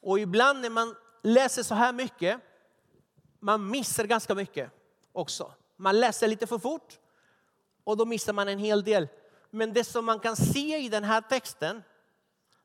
Och 0.00 0.18
ibland 0.18 0.60
när 0.60 0.70
man 0.70 0.94
läser 1.22 1.62
så 1.62 1.74
här 1.74 1.92
mycket, 1.92 2.40
man 3.38 3.70
missar 3.70 4.04
ganska 4.04 4.34
mycket 4.34 4.70
också. 5.12 5.54
Man 5.76 6.00
läser 6.00 6.28
lite 6.28 6.46
för 6.46 6.58
fort 6.58 6.98
och 7.84 7.96
då 7.96 8.04
missar 8.04 8.32
man 8.32 8.48
en 8.48 8.58
hel 8.58 8.84
del. 8.84 9.08
Men 9.50 9.72
det 9.72 9.84
som 9.84 10.04
man 10.04 10.20
kan 10.20 10.36
se 10.36 10.78
i 10.78 10.88
den 10.88 11.04
här 11.04 11.20
texten, 11.20 11.82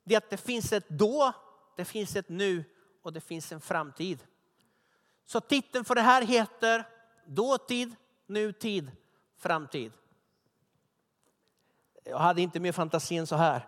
det 0.03 0.13
är 0.13 0.17
att 0.17 0.29
det 0.29 0.37
finns 0.37 0.73
ett 0.73 0.89
då, 0.89 1.33
det 1.77 1.85
finns 1.85 2.15
ett 2.15 2.29
nu 2.29 2.63
och 3.01 3.13
det 3.13 3.21
finns 3.21 3.51
en 3.51 3.61
framtid. 3.61 4.23
Så 5.25 5.39
titeln 5.39 5.85
för 5.85 5.95
det 5.95 6.01
här 6.01 6.21
heter 6.21 6.87
Dåtid, 7.25 7.95
nutid, 8.27 8.91
framtid. 9.37 9.91
Jag 12.09 12.17
hade 12.17 12.41
inte 12.41 12.59
mer 12.59 12.71
fantasi 12.71 13.17
än 13.17 13.27
så 13.27 13.35
här. 13.35 13.67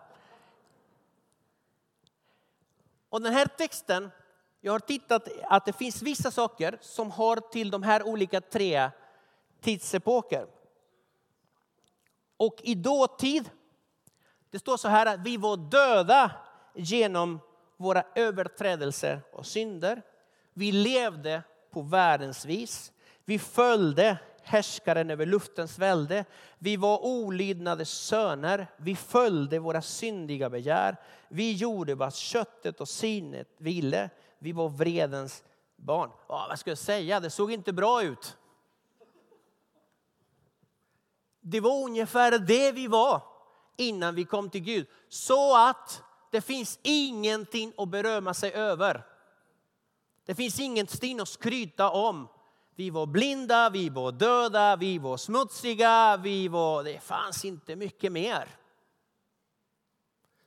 Och 3.09 3.21
den 3.21 3.33
här 3.33 3.45
texten, 3.45 4.11
jag 4.61 4.71
har 4.71 4.79
tittat 4.79 5.27
att 5.43 5.65
det 5.65 5.73
finns 5.73 6.01
vissa 6.01 6.31
saker 6.31 6.77
som 6.81 7.11
hör 7.11 7.35
till 7.51 7.71
de 7.71 7.83
här 7.83 8.03
olika 8.03 8.41
tre 8.41 8.91
tidsepoker. 9.61 10.47
Och 12.37 12.55
i 12.63 12.75
dåtid, 12.75 13.49
det 14.49 14.59
står 14.59 14.77
så 14.77 14.87
här 14.87 15.05
att 15.05 15.19
vi 15.19 15.37
var 15.37 15.57
döda 15.57 16.31
genom 16.75 17.39
våra 17.77 18.03
överträdelser 18.15 19.21
och 19.31 19.45
synder. 19.45 20.01
Vi 20.53 20.71
levde 20.71 21.43
på 21.71 21.81
världens 21.81 22.45
vis. 22.45 22.91
Vi 23.25 23.39
följde 23.39 24.17
härskaren 24.49 25.09
över 25.09 25.25
luftens 25.25 25.79
välde. 25.79 26.25
Vi 26.59 26.77
var 26.77 27.05
olydnadens 27.05 27.89
söner. 27.89 28.67
Vi 28.77 28.95
följde 28.95 29.59
våra 29.59 29.81
syndiga 29.81 30.49
begär. 30.49 30.97
Vi 31.27 31.53
gjorde 31.53 31.95
vad 31.95 32.15
köttet 32.15 32.81
och 32.81 32.89
sinnet 32.89 33.47
ville. 33.57 34.09
Vi 34.39 34.51
var 34.51 34.69
vredens 34.69 35.43
barn. 35.75 36.09
Ja, 36.27 36.45
vad 36.49 36.59
ska 36.59 36.71
jag 36.71 36.77
säga? 36.77 37.19
Det 37.19 37.29
såg 37.29 37.51
inte 37.51 37.73
bra 37.73 38.03
ut. 38.03 38.37
Det 41.41 41.59
var 41.59 41.83
ungefär 41.83 42.39
det 42.39 42.71
vi 42.71 42.87
var 42.87 43.21
innan 43.77 44.15
vi 44.15 44.25
kom 44.25 44.49
till 44.49 44.61
Gud. 44.61 44.87
Så 45.09 45.69
att 45.69 46.03
det 46.31 46.41
finns 46.41 46.79
ingenting 46.81 47.73
att 47.77 47.89
berömma 47.89 48.33
sig 48.33 48.53
över. 48.53 49.05
Det 50.25 50.35
finns 50.35 50.59
ingenting 50.59 51.19
att 51.19 51.29
skryta 51.29 51.89
om. 51.89 52.27
Vi 52.79 52.89
var 52.89 53.05
blinda, 53.05 53.69
vi 53.69 53.89
var 53.89 54.11
döda, 54.11 54.75
vi 54.75 54.97
var 54.97 55.17
smutsiga, 55.17 56.17
vi 56.17 56.47
var... 56.47 56.83
det 56.83 56.99
fanns 56.99 57.45
inte 57.45 57.75
mycket 57.75 58.11
mer. 58.11 58.57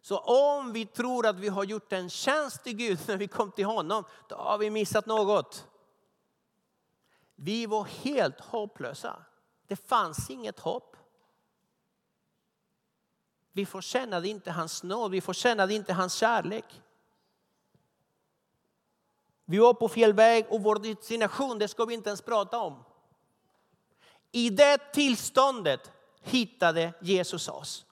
Så 0.00 0.18
om 0.18 0.72
vi 0.72 0.86
tror 0.86 1.26
att 1.26 1.36
vi 1.36 1.48
har 1.48 1.64
gjort 1.64 1.92
en 1.92 2.10
tjänst 2.10 2.64
till 2.64 2.76
Gud 2.76 2.98
när 3.08 3.16
vi 3.16 3.28
kom 3.28 3.50
till 3.50 3.64
honom, 3.64 4.04
då 4.28 4.36
har 4.36 4.58
vi 4.58 4.70
missat 4.70 5.06
något. 5.06 5.66
Vi 7.34 7.66
var 7.66 7.84
helt 7.84 8.40
hopplösa. 8.40 9.24
Det 9.66 9.76
fanns 9.76 10.30
inget 10.30 10.58
hopp. 10.58 10.96
Vi 13.52 13.66
förtjänade 13.66 14.28
inte 14.28 14.50
hans 14.50 14.82
nåd, 14.82 15.10
vi 15.10 15.20
förtjänade 15.20 15.74
inte 15.74 15.92
hans 15.92 16.14
kärlek. 16.14 16.82
Vi 19.44 19.58
var 19.58 19.75
på 19.75 19.88
fel 19.88 20.12
väg 20.12 20.46
och 20.49 20.62
vår 20.62 20.76
destination, 20.76 21.58
det 21.58 21.68
ska 21.68 21.84
vi 21.84 21.94
inte 21.94 22.08
ens 22.11 22.22
prata 22.22 22.58
om. 22.58 22.84
I 24.32 24.50
det 24.50 24.92
tillståndet 24.92 25.90
hittade 26.22 26.92
Jesus 27.00 27.49
oss. 27.49 27.87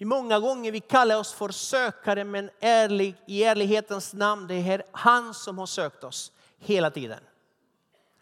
Många 0.00 0.40
gånger 0.40 0.72
vi 0.72 0.80
kallar 0.80 1.16
oss 1.16 1.32
för 1.32 1.48
sökare, 1.48 2.24
men 2.24 2.50
ärlig, 2.60 3.16
i 3.26 3.44
ärlighetens 3.44 4.14
namn, 4.14 4.46
det 4.46 4.54
är 4.54 4.82
han 4.92 5.34
som 5.34 5.58
har 5.58 5.66
sökt 5.66 6.04
oss 6.04 6.32
hela 6.58 6.90
tiden. 6.90 7.20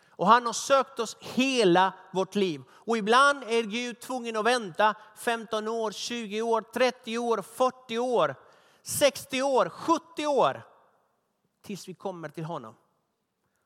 Och 0.09 0.27
han 0.27 0.47
har 0.47 0.53
sökt 0.53 1.01
oss 1.01 1.17
hela 1.21 1.93
vårt 2.13 2.35
liv. 2.35 2.63
Och 2.71 2.97
ibland 2.97 3.43
är 3.43 3.63
Gud 3.63 4.01
tvungen 4.01 4.37
att 4.37 4.45
vänta 4.45 4.95
15 5.17 5.69
år, 5.69 5.93
20 5.93 6.43
år, 6.43 6.61
30 6.75 7.19
år, 7.19 7.43
40 7.43 7.99
år, 7.99 8.35
60 8.83 9.43
år, 9.43 9.69
70 9.69 10.27
år 10.27 10.63
tills 11.63 11.89
vi 11.89 11.95
kommer 11.95 12.29
till 12.29 12.45
honom. 12.45 12.75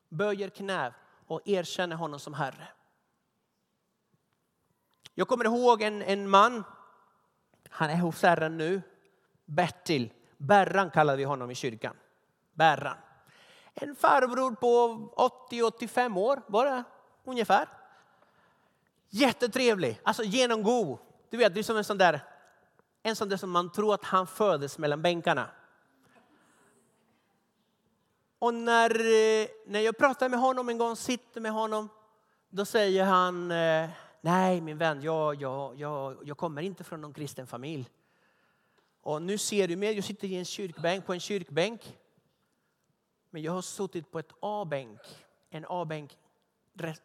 Böjer 0.09 0.49
knä 0.49 0.95
och 1.27 1.49
erkänner 1.49 1.97
honom 1.97 2.21
som 2.21 2.35
Herre. 2.35 2.69
Jag 5.15 5.29
kommer 5.29 5.45
ihåg 5.45 5.83
en, 5.83 6.03
en 6.03 6.31
man, 6.31 6.65
han 7.71 7.91
är 7.91 7.97
hos 7.97 8.23
Herren 8.23 8.59
nu, 8.59 8.83
Bertil. 9.45 10.13
Berran 10.37 10.91
kallade 10.91 11.19
vi 11.19 11.25
honom 11.25 11.51
i 11.51 11.55
kyrkan. 11.55 11.97
Berran. 12.53 12.97
En 13.75 13.97
farbror 13.97 14.55
på 14.55 14.99
80-85 15.51 16.19
år 16.19 16.43
bara 16.49 16.85
ungefär. 17.25 17.69
Jättetrevlig, 19.09 20.01
alltså 20.03 20.23
genomgod. 20.23 20.99
Du 21.31 21.37
vet, 21.37 21.55
det 21.55 21.61
är 21.61 21.65
som 21.65 21.77
en 21.77 21.85
sån 21.85 21.99
där, 21.99 22.21
en 23.03 23.17
sån 23.17 23.29
där 23.29 23.37
som 23.37 23.51
man 23.51 23.73
tror 23.73 23.95
att 23.95 24.05
han 24.05 24.27
föddes 24.27 24.79
mellan 24.79 25.03
bänkarna. 25.03 25.51
Och 28.39 28.55
när, 28.55 28.91
eh, 28.91 29.49
när 29.67 29.81
jag 29.81 29.99
pratar 29.99 30.29
med 30.29 30.39
honom 30.39 30.69
en 30.69 30.79
gång, 30.79 30.97
sitter 30.97 31.41
med 31.41 31.53
honom, 31.53 31.89
då 32.49 32.65
säger 32.65 33.05
han, 33.05 33.51
eh, 33.51 33.91
nej 34.21 34.61
min 34.61 34.79
vän, 34.79 35.03
jag, 35.03 35.43
jag, 35.43 35.81
jag, 35.81 36.17
jag 36.25 36.37
kommer 36.37 36.63
inte 36.63 36.85
från 36.85 37.01
någon 37.01 37.13
kristen 37.13 37.47
familj. 37.47 37.91
Och 39.01 39.23
nu 39.23 39.39
ser 39.39 39.69
du 39.69 39.77
mig, 39.77 39.95
jag 39.95 40.05
sitter 40.05 40.29
i 40.29 40.37
en 40.37 40.45
kyrkbänk, 40.45 41.07
på 41.07 41.13
en 41.13 41.21
kyrkbänk. 41.21 41.99
Men 43.31 43.43
jag 43.43 43.53
har 43.53 43.63
suttit 43.63 44.11
på 44.11 44.19
ett 44.19 44.33
A-bänk, 44.41 45.01
en 45.51 45.67
A-bänk 45.69 46.17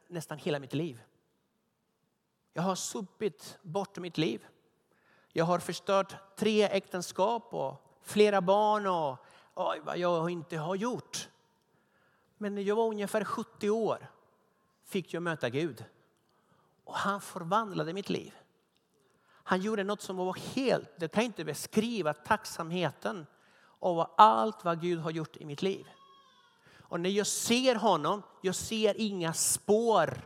nästan 0.08 0.38
hela 0.38 0.60
mitt 0.60 0.74
liv. 0.74 1.02
Jag 2.54 2.64
har 2.64 2.76
supit 2.76 3.58
bort 3.62 3.98
mitt 3.98 4.18
liv. 4.18 4.46
Jag 5.34 5.46
har 5.46 5.60
förstört 5.60 6.38
tre 6.38 6.64
äktenskap 6.64 7.54
och 7.54 8.00
flera 8.02 8.42
barn 8.42 8.88
och 8.88 9.18
oj, 9.56 9.82
vad 9.84 9.98
jag 9.98 10.30
inte 10.30 10.58
har 10.58 10.76
gjort. 10.76 11.30
Men 12.38 12.56
när 12.56 12.62
jag 12.62 12.76
var 12.76 12.88
ungefär 12.88 13.24
70 13.24 13.70
år 13.70 14.08
fick 14.84 15.14
jag 15.14 15.24
möta 15.24 15.50
Gud. 15.50 15.86
Och 16.84 16.96
han 16.96 17.22
förvandlade 17.22 17.94
mitt 17.94 18.10
liv. 18.10 18.34
Han 19.44 19.62
gjorde 19.62 19.84
något 19.84 20.02
som 20.02 20.18
var 20.18 20.34
helt, 20.34 20.90
det 21.00 21.08
kan 21.08 21.24
inte 21.24 21.46
beskriva 21.46 22.14
tacksamheten 22.14 23.26
över 23.82 24.08
allt 24.18 24.64
vad 24.66 24.82
Gud 24.82 25.00
har 25.00 25.12
gjort 25.12 25.38
i 25.38 25.46
mitt 25.46 25.62
liv. 25.62 25.88
Och 26.92 27.00
när 27.00 27.10
jag 27.10 27.28
ser 27.28 27.76
honom, 27.76 28.24
jag 28.42 28.56
ser 28.56 28.96
inga 28.98 29.34
spår 29.34 30.22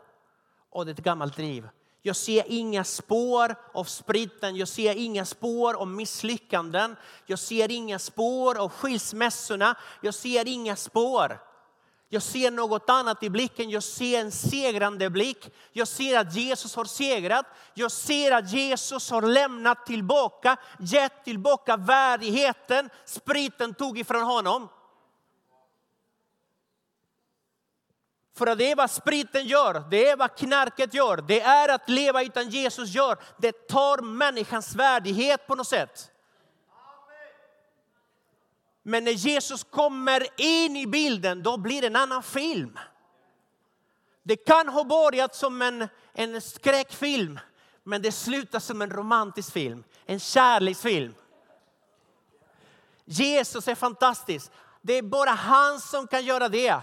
av 0.69 0.89
ett 0.89 0.97
gammalt 0.97 1.37
liv. 1.37 1.69
Jag 2.05 2.15
ser 2.15 2.43
inga 2.47 2.83
spår 2.83 3.55
av 3.73 3.83
spriten, 3.83 4.55
jag 4.55 4.67
ser 4.67 4.95
inga 4.95 5.25
spår 5.25 5.73
av 5.73 5.87
misslyckanden. 5.87 6.95
Jag 7.25 7.39
ser 7.39 7.71
inga 7.71 7.99
spår 7.99 8.57
av 8.57 8.69
skilsmässorna, 8.69 9.75
jag 10.01 10.13
ser 10.13 10.47
inga 10.47 10.75
spår. 10.75 11.39
Jag 12.09 12.23
ser 12.23 12.51
något 12.51 12.89
annat 12.89 13.23
i 13.23 13.29
blicken, 13.29 13.69
jag 13.69 13.83
ser 13.83 14.21
en 14.21 14.31
segrande 14.31 15.09
blick. 15.09 15.53
Jag 15.71 15.87
ser 15.87 16.19
att 16.19 16.35
Jesus 16.35 16.75
har 16.75 16.85
segrat. 16.85 17.45
Jag 17.73 17.91
ser 17.91 18.31
att 18.31 18.51
Jesus 18.51 19.11
har 19.11 19.21
lämnat 19.21 19.85
tillbaka, 19.85 20.57
gett 20.79 21.23
tillbaka 21.23 21.77
värdigheten 21.77 22.89
spriten 23.05 23.73
tog 23.73 23.99
ifrån 23.99 24.23
honom. 24.23 24.69
För 28.37 28.55
det 28.55 28.71
är 28.71 28.75
vad 28.75 28.91
spriten 28.91 29.45
gör, 29.45 29.83
det 29.91 30.07
är 30.07 30.17
vad 30.17 30.37
knarket 30.37 30.93
gör, 30.93 31.17
det 31.17 31.41
är 31.41 31.69
att 31.69 31.89
leva 31.89 32.23
utan 32.23 32.49
Jesus 32.49 32.89
gör. 32.89 33.17
Det 33.37 33.67
tar 33.67 34.01
människans 34.01 34.75
värdighet 34.75 35.47
på 35.47 35.55
något 35.55 35.67
sätt. 35.67 36.11
Men 38.83 39.03
när 39.03 39.11
Jesus 39.11 39.63
kommer 39.63 40.27
in 40.41 40.77
i 40.77 40.87
bilden, 40.87 41.43
då 41.43 41.57
blir 41.57 41.81
det 41.81 41.87
en 41.87 41.95
annan 41.95 42.23
film. 42.23 42.79
Det 44.23 44.35
kan 44.35 44.69
ha 44.69 44.83
börjat 44.83 45.35
som 45.35 45.61
en, 45.61 45.87
en 46.13 46.41
skräckfilm, 46.41 47.39
men 47.83 48.01
det 48.01 48.11
slutar 48.11 48.59
som 48.59 48.81
en 48.81 48.89
romantisk 48.89 49.53
film, 49.53 49.83
en 50.05 50.19
kärleksfilm. 50.19 51.15
Jesus 53.05 53.67
är 53.67 53.75
fantastisk. 53.75 54.51
Det 54.81 54.93
är 54.93 55.01
bara 55.01 55.29
han 55.29 55.79
som 55.79 56.07
kan 56.07 56.25
göra 56.25 56.49
det. 56.49 56.81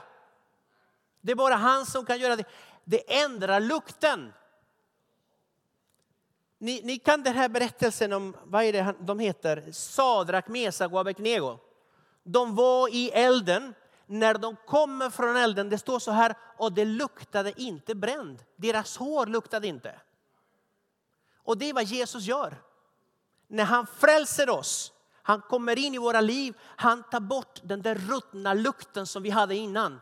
Det 1.23 1.33
är 1.33 1.37
bara 1.37 1.55
han 1.55 1.87
som 1.87 2.05
kan 2.07 2.19
göra 2.19 2.37
det. 2.37 2.45
Det 2.85 3.23
ändrar 3.23 3.61
lukten. 3.61 4.33
Ni, 6.59 6.81
ni 6.85 6.99
kan 6.99 7.23
den 7.23 7.35
här 7.35 7.49
berättelsen 7.49 8.12
om, 8.12 8.37
vad 8.45 8.64
är 8.64 8.73
det 8.73 8.95
de 9.00 9.19
heter? 9.19 9.73
Sadrak, 9.73 10.49
Mesak 10.49 10.93
och 10.93 11.00
Abeknego. 11.00 11.59
De 12.23 12.55
var 12.55 12.95
i 12.95 13.11
elden. 13.11 13.75
När 14.07 14.35
de 14.35 14.57
kommer 14.67 15.11
från 15.11 15.37
elden, 15.37 15.69
det 15.69 15.79
står 15.79 15.99
så 15.99 16.11
här, 16.11 16.35
och 16.59 16.73
det 16.73 16.85
luktade 16.85 17.61
inte 17.62 17.95
bränd. 17.95 18.45
Deras 18.57 18.97
hår 18.97 19.26
luktade 19.26 19.67
inte. 19.67 20.00
Och 21.37 21.59
det 21.59 21.71
är 21.71 21.75
vad 21.75 21.85
Jesus 21.85 22.25
gör. 22.25 22.57
När 23.47 23.64
han 23.64 23.87
frälser 23.87 24.50
oss, 24.50 24.93
han 25.23 25.41
kommer 25.41 25.79
in 25.79 25.95
i 25.95 25.99
våra 25.99 26.21
liv, 26.21 26.55
han 26.61 27.02
tar 27.02 27.21
bort 27.21 27.61
den 27.62 27.83
där 27.83 27.95
ruttna 27.95 28.55
lukten 28.55 29.07
som 29.07 29.23
vi 29.23 29.31
hade 29.31 29.55
innan. 29.55 30.00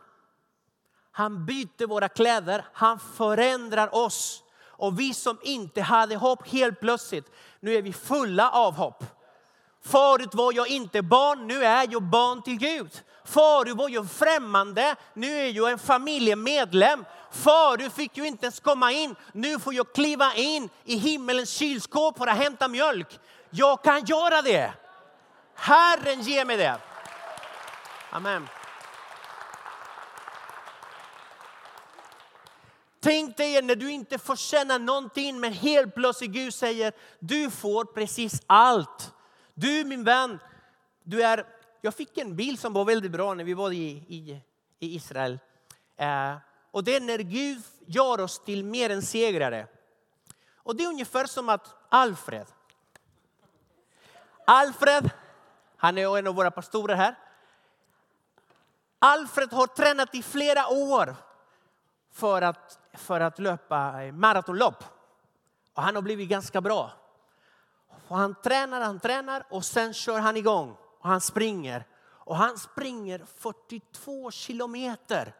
Han 1.11 1.45
byter 1.45 1.87
våra 1.87 2.09
kläder, 2.09 2.65
han 2.73 2.99
förändrar 2.99 3.95
oss. 3.95 4.43
Och 4.63 4.99
vi 4.99 5.13
som 5.13 5.37
inte 5.41 5.81
hade 5.81 6.15
hopp 6.15 6.47
helt 6.47 6.79
plötsligt, 6.79 7.31
nu 7.59 7.75
är 7.75 7.81
vi 7.81 7.93
fulla 7.93 8.51
av 8.51 8.73
hopp. 8.73 9.03
Förut 9.85 10.35
var 10.35 10.53
jag 10.53 10.67
inte 10.67 11.01
barn, 11.01 11.47
nu 11.47 11.65
är 11.65 11.87
jag 11.91 12.03
barn 12.03 12.41
till 12.41 12.57
Gud. 12.57 13.01
Förut 13.25 13.75
var 13.75 13.89
jag 13.89 14.11
främmande, 14.11 14.95
nu 15.13 15.37
är 15.37 15.49
jag 15.49 15.71
en 15.71 15.79
familjemedlem. 15.79 17.05
Förut 17.31 17.93
fick 17.93 18.17
jag 18.17 18.27
inte 18.27 18.45
ens 18.45 18.59
komma 18.59 18.91
in, 18.91 19.15
nu 19.31 19.59
får 19.59 19.73
jag 19.73 19.93
kliva 19.93 20.33
in 20.35 20.69
i 20.83 20.95
himmelens 20.95 21.49
kylskåp 21.49 22.17
för 22.17 22.27
att 22.27 22.37
hämta 22.37 22.67
mjölk. 22.67 23.19
Jag 23.49 23.83
kan 23.83 24.05
göra 24.05 24.41
det. 24.41 24.73
Herren 25.55 26.21
ger 26.21 26.45
mig 26.45 26.57
det. 26.57 26.77
Amen. 28.11 28.47
Tänk 33.03 33.37
dig 33.37 33.61
när 33.61 33.75
du 33.75 33.91
inte 33.91 34.17
får 34.17 34.35
känna 34.35 34.77
någonting 34.77 35.39
men 35.39 35.53
helt 35.53 35.95
plötsligt 35.95 36.31
Gud 36.31 36.53
säger 36.53 36.93
du 37.19 37.49
får 37.49 37.85
precis 37.85 38.41
allt. 38.47 39.13
Du 39.53 39.83
min 39.85 40.03
vän, 40.03 40.39
du 41.03 41.23
är, 41.23 41.45
jag 41.81 41.95
fick 41.95 42.17
en 42.17 42.35
bild 42.35 42.59
som 42.59 42.73
var 42.73 42.85
väldigt 42.85 43.11
bra 43.11 43.33
när 43.33 43.43
vi 43.43 43.53
var 43.53 43.71
i, 43.71 43.87
i, 44.07 44.41
i 44.79 44.95
Israel. 44.95 45.39
Eh, 45.97 46.35
och 46.71 46.83
det 46.83 46.95
är 46.95 47.01
när 47.01 47.17
Gud 47.17 47.61
gör 47.85 48.19
oss 48.19 48.39
till 48.39 48.63
mer 48.63 48.89
än 48.89 49.01
segrare. 49.01 49.67
Och 50.55 50.75
det 50.75 50.83
är 50.83 50.87
ungefär 50.87 51.25
som 51.25 51.49
att 51.49 51.75
Alfred. 51.89 52.47
Alfred, 54.45 55.09
han 55.77 55.97
är 55.97 56.17
en 56.17 56.27
av 56.27 56.35
våra 56.35 56.51
pastorer 56.51 56.95
här. 56.95 57.15
Alfred 58.99 59.53
har 59.53 59.67
tränat 59.67 60.15
i 60.15 60.23
flera 60.23 60.67
år 60.67 61.15
för 62.11 62.41
att, 62.41 62.79
för 62.93 63.19
att 63.19 63.39
löpa 63.39 63.93
maratonlopp. 64.13 64.83
Och 65.73 65.83
han 65.83 65.95
har 65.95 66.01
blivit 66.01 66.29
ganska 66.29 66.61
bra. 66.61 66.91
Och 68.07 68.17
han 68.17 68.35
tränar, 68.35 68.81
han 68.81 68.99
tränar 68.99 69.45
och 69.49 69.65
sen 69.65 69.93
kör 69.93 70.19
han 70.19 70.37
igång 70.37 70.77
och 70.99 71.09
han 71.09 71.21
springer. 71.21 71.85
Och 72.09 72.37
han 72.37 72.57
springer 72.57 73.25
42 73.37 74.31
kilometer 74.31 75.35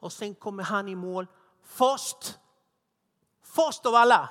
och 0.00 0.12
sen 0.12 0.34
kommer 0.34 0.62
han 0.62 0.88
i 0.88 0.94
mål 0.94 1.26
först. 1.64 2.38
Först 3.42 3.86
av 3.86 3.94
alla. 3.94 4.28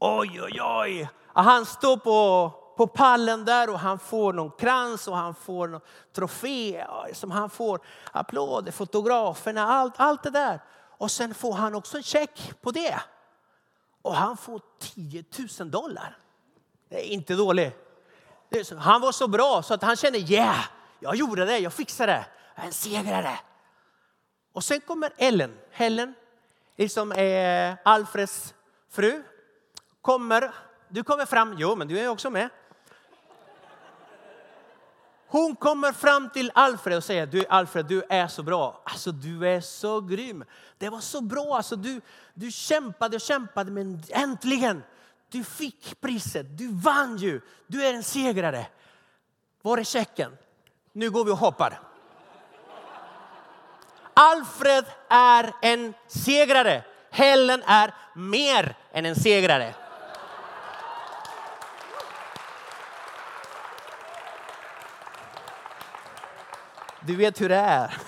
Oj, 0.00 0.42
oj, 0.42 0.62
oj. 0.62 1.10
Och 1.26 1.42
han 1.42 1.66
står 1.66 1.96
på, 1.96 2.50
på 2.76 2.86
pallen 2.86 3.44
där 3.44 3.70
och 3.70 3.78
han 3.78 3.98
får 3.98 4.32
någon 4.32 4.50
krans 4.50 5.08
och 5.08 5.16
han 5.16 5.34
får 5.34 5.68
någon 5.68 5.80
trofé 6.12 6.86
som 7.12 7.30
han 7.30 7.50
får 7.50 7.80
applåder, 8.12 8.72
fotograferna, 8.72 9.66
allt, 9.66 9.94
allt 9.96 10.22
det 10.22 10.30
där. 10.30 10.60
Och 11.00 11.10
sen 11.10 11.34
får 11.34 11.52
han 11.54 11.74
också 11.74 11.96
en 11.96 12.02
check 12.02 12.52
på 12.60 12.70
det. 12.70 13.00
Och 14.02 14.14
han 14.14 14.36
får 14.36 14.60
10 14.78 15.24
000 15.58 15.70
dollar. 15.70 16.18
Det 16.88 17.06
är 17.06 17.12
inte 17.12 17.34
dåligt. 17.34 17.74
Han 18.78 19.00
var 19.00 19.12
så 19.12 19.28
bra 19.28 19.62
så 19.62 19.74
att 19.74 19.82
han 19.82 19.96
kände 19.96 20.18
yeah, 20.18 20.64
jag 20.98 21.16
gjorde 21.16 21.44
det, 21.44 21.58
jag 21.58 21.72
fixade 21.72 22.12
det. 22.12 22.26
Jag 22.54 22.62
är 22.62 22.66
en 22.66 22.72
segrare. 22.72 23.38
Och 24.52 24.64
sen 24.64 24.80
kommer 24.80 25.12
Ellen, 25.16 25.58
Helen, 25.70 26.14
liksom 26.76 27.12
är 27.12 27.76
Alfreds 27.84 28.54
fru. 28.90 29.22
Kommer, 30.00 30.54
du 30.88 31.04
kommer 31.04 31.26
fram, 31.26 31.54
jo 31.58 31.76
men 31.76 31.88
du 31.88 31.98
är 31.98 32.08
också 32.08 32.30
med. 32.30 32.48
Hon 35.32 35.56
kommer 35.56 35.92
fram 35.92 36.30
till 36.30 36.50
Alfred 36.54 36.96
och 36.96 37.04
säger, 37.04 37.26
du 37.26 37.46
Alfred 37.48 37.86
du 37.86 38.02
är 38.08 38.28
så 38.28 38.42
bra. 38.42 38.82
Alltså 38.84 39.12
du 39.12 39.48
är 39.48 39.60
så 39.60 40.00
grym. 40.00 40.44
Det 40.78 40.88
var 40.88 41.00
så 41.00 41.20
bra, 41.20 41.56
alltså, 41.56 41.76
du, 41.76 42.00
du 42.34 42.50
kämpade 42.50 43.16
och 43.16 43.20
kämpade 43.20 43.70
men 43.70 44.02
äntligen 44.08 44.82
du 45.28 45.44
fick 45.44 46.00
priset, 46.00 46.58
du 46.58 46.72
vann 46.72 47.16
ju, 47.16 47.40
du 47.66 47.86
är 47.86 47.94
en 47.94 48.02
segrare. 48.02 48.66
Var 49.62 49.78
är 49.78 49.84
checken? 49.84 50.36
Nu 50.92 51.10
går 51.10 51.24
vi 51.24 51.30
och 51.30 51.36
hoppar. 51.36 51.80
Alfred 54.14 54.84
är 55.08 55.52
en 55.62 55.94
segrare. 56.06 56.84
Helen 57.10 57.62
är 57.66 57.94
mer 58.14 58.76
än 58.92 59.06
en 59.06 59.14
segrare. 59.14 59.74
Du 67.06 67.16
vet 67.16 67.40
hur 67.40 67.48
det 67.48 67.56
är. 67.56 67.98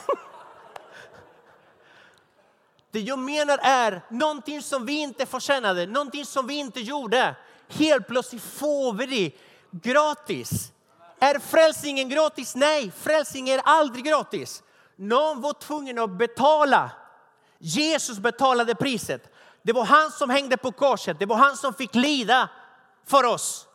Det 2.90 3.00
jag 3.00 3.18
menar 3.18 3.58
är 3.62 4.02
någonting 4.08 4.62
som 4.62 4.86
vi 4.86 4.92
inte 4.92 5.26
förtjänade, 5.26 5.86
någonting 5.86 6.26
som 6.26 6.46
vi 6.46 6.54
inte 6.54 6.80
gjorde. 6.80 7.36
Helt 7.68 8.06
plötsligt 8.06 8.42
får 8.42 8.92
vi 8.92 9.06
det 9.06 9.32
gratis. 9.70 10.72
Är 11.18 11.38
frälsningen 11.38 12.08
gratis? 12.08 12.54
Nej, 12.54 12.90
frälsningen 12.90 13.58
är 13.58 13.62
aldrig 13.64 14.04
gratis. 14.04 14.62
Någon 14.96 15.40
var 15.40 15.52
tvungen 15.52 15.98
att 15.98 16.10
betala. 16.10 16.90
Jesus 17.58 18.18
betalade 18.18 18.74
priset. 18.74 19.32
Det 19.62 19.72
var 19.72 19.84
han 19.84 20.10
som 20.10 20.30
hängde 20.30 20.56
på 20.56 20.72
korset. 20.72 21.18
Det 21.18 21.26
var 21.26 21.36
han 21.36 21.56
som 21.56 21.74
fick 21.74 21.94
lida 21.94 22.48
för 23.06 23.24
oss. 23.24 23.66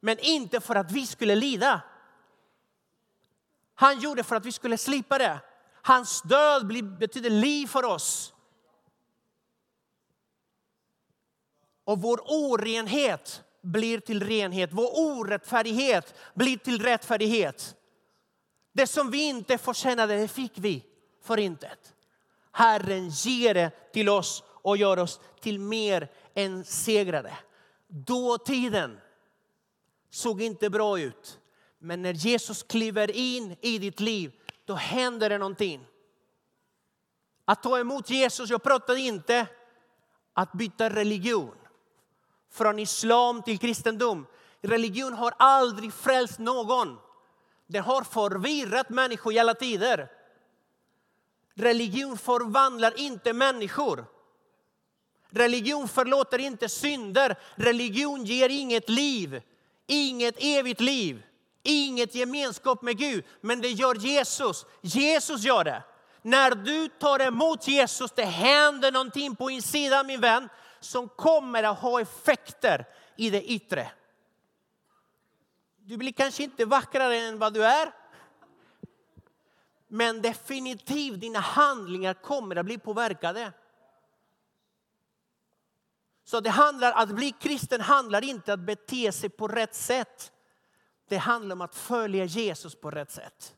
Men 0.00 0.18
inte 0.18 0.60
för 0.60 0.74
att 0.74 0.92
vi 0.92 1.06
skulle 1.06 1.34
lida. 1.34 1.80
Han 3.80 4.00
gjorde 4.00 4.22
för 4.22 4.36
att 4.36 4.46
vi 4.46 4.52
skulle 4.52 4.78
slippa 4.78 5.18
det. 5.18 5.40
Hans 5.82 6.22
död 6.22 6.66
betyder 6.98 7.30
liv 7.30 7.66
för 7.66 7.84
oss. 7.84 8.34
Och 11.84 12.00
vår 12.00 12.20
orenhet 12.26 13.42
blir 13.62 14.00
till 14.00 14.22
renhet. 14.22 14.70
Vår 14.72 14.90
orättfärdighet 14.94 16.14
blir 16.34 16.56
till 16.56 16.82
rättfärdighet. 16.82 17.76
Det 18.72 18.86
som 18.86 19.10
vi 19.10 19.28
inte 19.28 19.58
förtjänade, 19.58 20.16
det 20.16 20.28
fick 20.28 20.52
vi 20.54 20.84
för 21.22 21.38
intet. 21.38 21.94
Herren 22.52 23.08
ger 23.08 23.54
det 23.54 23.92
till 23.92 24.08
oss 24.08 24.44
och 24.48 24.76
gör 24.76 24.98
oss 24.98 25.20
till 25.40 25.60
mer 25.60 26.10
än 26.34 26.64
segrare. 26.64 27.36
Dåtiden 27.88 29.00
såg 30.10 30.42
inte 30.42 30.70
bra 30.70 31.00
ut. 31.00 31.37
Men 31.78 32.02
när 32.02 32.12
Jesus 32.12 32.62
kliver 32.62 33.10
in 33.10 33.56
i 33.60 33.78
ditt 33.78 34.00
liv, 34.00 34.32
då 34.64 34.74
händer 34.74 35.28
det 35.28 35.38
någonting. 35.38 35.86
Att 37.44 37.62
ta 37.62 37.78
emot 37.78 38.10
Jesus, 38.10 38.50
jag 38.50 38.62
pratar 38.62 38.96
inte 38.96 39.46
att 40.32 40.52
byta 40.52 40.90
religion 40.90 41.54
från 42.50 42.78
islam 42.78 43.42
till 43.42 43.58
kristendom. 43.58 44.26
Religion 44.60 45.12
har 45.12 45.34
aldrig 45.38 45.92
frälst 45.92 46.38
någon. 46.38 46.98
Den 47.66 47.82
har 47.82 48.02
förvirrat 48.02 48.88
människor 48.88 49.32
i 49.32 49.38
alla 49.38 49.54
tider. 49.54 50.08
Religion 51.54 52.18
förvandlar 52.18 53.00
inte 53.00 53.32
människor. 53.32 54.04
Religion 55.30 55.88
förlåter 55.88 56.38
inte 56.38 56.68
synder. 56.68 57.38
Religion 57.54 58.24
ger 58.24 58.48
inget 58.48 58.88
liv, 58.88 59.42
inget 59.86 60.34
evigt 60.38 60.80
liv, 60.80 61.22
inget 61.68 62.14
gemenskap 62.14 62.82
med 62.82 62.98
Gud. 62.98 63.24
Men 63.40 63.60
det 63.60 63.68
gör 63.68 63.94
Jesus. 63.94 64.66
Jesus 64.80 65.42
gör 65.42 65.64
det. 65.64 65.82
När 66.22 66.50
du 66.50 66.88
tar 66.88 67.22
emot 67.22 67.68
Jesus, 67.68 68.12
det 68.12 68.24
händer 68.24 68.92
någonting 68.92 69.36
på 69.36 69.50
insidan 69.50 70.06
min 70.06 70.20
vän 70.20 70.48
som 70.80 71.08
kommer 71.08 71.62
att 71.62 71.78
ha 71.78 72.00
effekter 72.00 72.84
i 73.16 73.30
det 73.30 73.42
yttre. 73.42 73.90
Du 75.76 75.96
blir 75.96 76.12
kanske 76.12 76.42
inte 76.42 76.64
vackrare 76.64 77.16
än 77.16 77.38
vad 77.38 77.54
du 77.54 77.64
är. 77.64 77.92
Men 79.88 80.22
definitivt, 80.22 81.20
dina 81.20 81.40
handlingar 81.40 82.14
kommer 82.14 82.56
att 82.56 82.66
bli 82.66 82.78
påverkade. 82.78 83.52
Så 86.24 86.40
det 86.40 86.50
handlar, 86.50 86.92
att 86.92 87.08
bli 87.08 87.32
kristen 87.32 87.80
handlar 87.80 88.24
inte 88.24 88.52
om 88.52 88.60
att 88.60 88.66
bete 88.66 89.12
sig 89.12 89.28
på 89.30 89.48
rätt 89.48 89.74
sätt. 89.74 90.32
Det 91.08 91.16
handlar 91.16 91.56
om 91.56 91.60
att 91.60 91.74
följa 91.74 92.24
Jesus 92.24 92.74
på 92.74 92.90
rätt 92.90 93.10
sätt. 93.10 93.54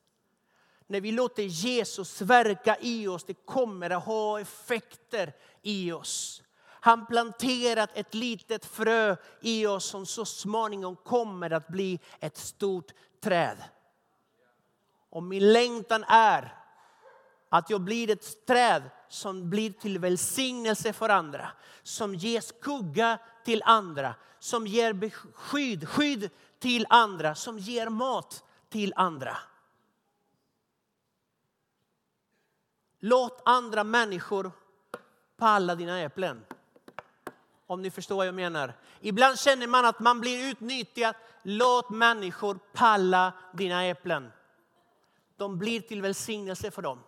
När 0.87 1.01
vi 1.01 1.13
låter 1.13 1.43
Jesus 1.43 2.21
verka 2.21 2.77
i 2.81 3.09
oss, 3.09 3.25
det 3.25 3.35
kommer 3.35 3.91
att 3.91 4.05
ha 4.05 4.41
effekter 4.41 5.33
i 5.63 5.93
oss. 5.93 6.43
Han 6.83 7.07
planterat 7.07 7.91
ett 7.95 8.15
litet 8.15 8.65
frö 8.65 9.17
i 9.41 9.67
oss 9.67 9.85
som 9.85 10.07
så 10.07 10.25
småningom 10.25 10.97
kommer 10.97 11.51
att 11.51 11.69
bli 11.69 12.01
ett 12.21 12.37
stort 12.37 12.93
träd. 13.21 13.57
Och 15.11 15.23
min 15.23 15.53
längtan 15.53 16.05
är 16.09 16.55
att 17.49 17.71
jag 17.71 17.81
blir 17.81 18.11
ett 18.11 18.47
träd 18.47 18.83
som 19.09 19.51
blir 19.51 19.73
till 19.73 19.99
välsignelse 19.99 20.93
för 20.93 21.09
andra. 21.09 21.53
Som 21.83 22.15
ger 22.15 22.41
skugga 22.41 23.19
till 23.45 23.63
andra. 23.65 24.15
Som 24.39 24.67
ger 24.67 25.11
skydd, 25.35 25.89
skydd 25.89 26.31
till 26.61 26.87
andra. 26.89 27.35
Som 27.35 27.59
ger 27.59 27.89
mat 27.89 28.45
till 28.69 28.93
andra. 28.97 29.37
Låt 32.99 33.43
andra 33.45 33.85
människor 33.85 34.53
palla 35.37 35.75
dina 35.75 36.01
äpplen. 36.01 36.45
Om 37.67 37.83
ni 37.83 37.91
förstår 37.91 38.17
vad 38.17 38.27
jag 38.27 38.35
menar. 38.35 38.75
Ibland 39.01 39.39
känner 39.39 39.67
man 39.67 39.85
att 39.85 40.01
man 40.01 40.21
blir 40.21 40.51
utnyttjad. 40.51 41.15
Låt 41.43 41.91
människor 41.91 42.59
palla 42.73 43.33
dina 43.53 43.85
äpplen. 43.85 44.33
De 45.37 45.59
blir 45.59 45.81
till 45.81 46.03
välsignelse 46.03 46.71
för 46.71 46.83
dem. 46.83 46.99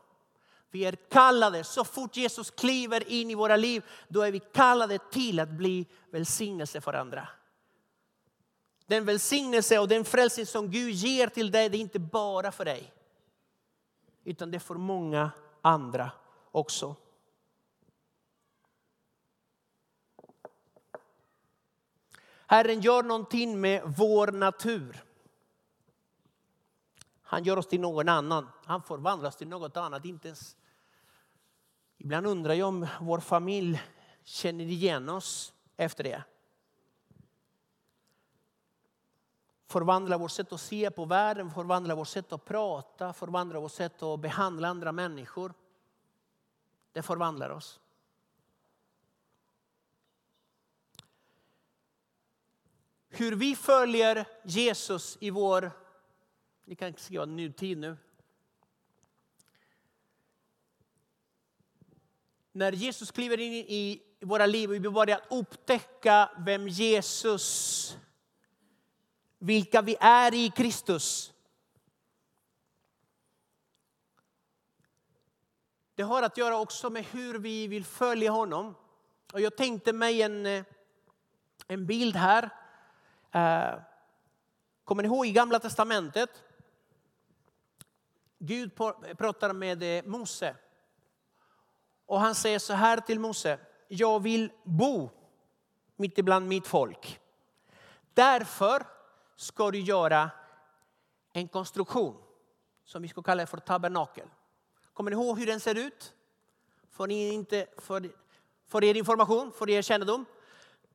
Vi 0.71 0.85
är 0.85 0.93
kallade, 0.93 1.65
så 1.65 1.85
fort 1.85 2.17
Jesus 2.17 2.51
kliver 2.51 3.09
in 3.09 3.31
i 3.31 3.35
våra 3.35 3.57
liv, 3.57 3.85
då 4.09 4.23
är 4.23 4.33
vi 4.33 4.41
kallade 4.41 4.99
till 4.99 5.41
att 5.41 5.49
bli 5.49 5.87
välsignelse 6.11 6.81
för 6.81 6.93
andra. 6.93 7.29
Den 8.92 9.05
välsignelse 9.05 9.78
och 9.78 9.88
den 9.88 10.05
frälsning 10.05 10.46
som 10.46 10.70
Gud 10.70 10.90
ger 10.90 11.28
till 11.28 11.50
dig, 11.50 11.68
det 11.68 11.76
är 11.76 11.81
inte 11.81 11.98
bara 11.98 12.52
för 12.52 12.64
dig. 12.64 12.92
Utan 14.24 14.50
det 14.50 14.57
är 14.57 14.59
för 14.59 14.74
många 14.74 15.31
andra 15.62 16.11
också. 16.50 16.96
Herren 22.46 22.81
gör 22.81 23.02
någonting 23.02 23.61
med 23.61 23.83
vår 23.96 24.26
natur. 24.26 25.05
Han 27.22 27.44
gör 27.44 27.57
oss 27.57 27.66
till 27.66 27.81
någon 27.81 28.09
annan. 28.09 28.48
Han 28.64 28.83
förvandlas 28.83 29.37
till 29.37 29.48
något 29.48 29.76
annat. 29.76 30.05
Inte 30.05 30.28
ens. 30.28 30.57
Ibland 31.98 32.26
undrar 32.26 32.55
jag 32.55 32.68
om 32.68 32.87
vår 33.00 33.20
familj 33.20 33.83
känner 34.24 34.64
igen 34.64 35.09
oss 35.09 35.52
efter 35.76 36.05
det. 36.05 36.24
Förvandlar 39.72 40.18
vårt 40.18 40.30
sätt 40.30 40.52
att 40.52 40.61
se 40.61 40.90
på 40.90 41.04
världen, 41.04 41.50
förvandlar 41.50 41.96
vårt 41.96 42.08
sätt 42.08 42.32
att 42.32 42.44
prata, 42.44 43.12
förvandlar 43.12 43.61
vårt 43.61 43.72
sätt 43.72 44.02
att 44.02 44.20
behandla 44.20 44.68
andra 44.68 44.92
människor. 44.92 45.54
Det 46.92 47.02
förvandlar 47.02 47.50
oss. 47.50 47.80
Hur 53.08 53.37
vi 53.37 53.56
följer 53.56 54.28
Jesus 54.44 55.18
i 55.20 55.30
vår, 55.30 55.70
ni 56.64 56.74
kan 56.74 56.94
skriva 56.94 57.24
nutid 57.24 57.78
nu. 57.78 57.96
När 62.52 62.72
Jesus 62.72 63.11
kliver 63.11 63.40
in 63.40 63.52
i 63.52 64.02
våra 64.20 64.46
liv 64.46 64.70
och 64.70 64.74
vi 64.74 64.80
börjar 64.80 65.20
upptäcka 65.30 66.30
vem 66.38 66.68
Jesus, 66.68 67.96
vilka 69.42 69.83
vi 69.83 69.96
är 70.00 70.35
i 70.35 70.50
Kristus. 70.50 71.33
Det 75.94 76.02
har 76.02 76.22
att 76.22 76.37
göra 76.37 76.59
också 76.59 76.90
med 76.90 77.05
hur 77.05 77.38
vi 77.38 77.66
vill 77.66 77.85
följa 77.85 78.31
honom. 78.31 78.74
Och 79.33 79.40
jag 79.40 79.57
tänkte 79.57 79.92
mig 79.92 80.22
en, 80.22 80.46
eh, 80.46 80.64
en 81.66 81.87
bild 81.87 82.16
här 82.16 82.50
eh, 83.33 83.81
kommer 84.85 85.02
ni 85.02 85.07
ihåg 85.07 85.26
i 85.26 85.33
Gamla 85.33 85.59
Testamentet? 85.59 86.42
Gud 88.38 88.74
pratar 89.18 89.52
med 89.52 89.83
eh, 89.83 90.05
Mose. 90.05 90.57
Och 92.07 92.20
han 92.20 92.35
säger 92.35 92.59
så 92.59 92.72
här 92.72 93.00
till 93.00 93.20
Mose. 93.20 93.59
Jag 93.88 94.22
vill 94.22 94.52
bo 94.64 95.11
mitt 95.96 96.18
ibland 96.18 96.48
mitt 96.48 96.66
folk. 96.66 97.20
Därför 98.14 99.02
ska 99.42 99.70
du 99.70 99.81
göra 99.81 100.31
en 101.33 101.48
konstruktion 101.48 102.16
som 102.85 103.02
vi 103.02 103.09
ska 103.09 103.22
kalla 103.22 103.46
för 103.46 103.59
tabernakel. 103.59 104.28
Kommer 104.92 105.11
ni 105.11 105.16
ihåg 105.16 105.38
hur 105.38 105.46
den 105.46 105.61
ser 105.61 105.74
ut? 105.74 106.12
För, 106.90 107.07
ni 107.07 107.33
inte, 107.33 107.66
för, 107.78 108.11
för 108.66 108.85
er 108.85 108.96
information, 108.96 109.52
för 109.52 109.70
er 109.70 109.83
kännedom. 109.83 110.24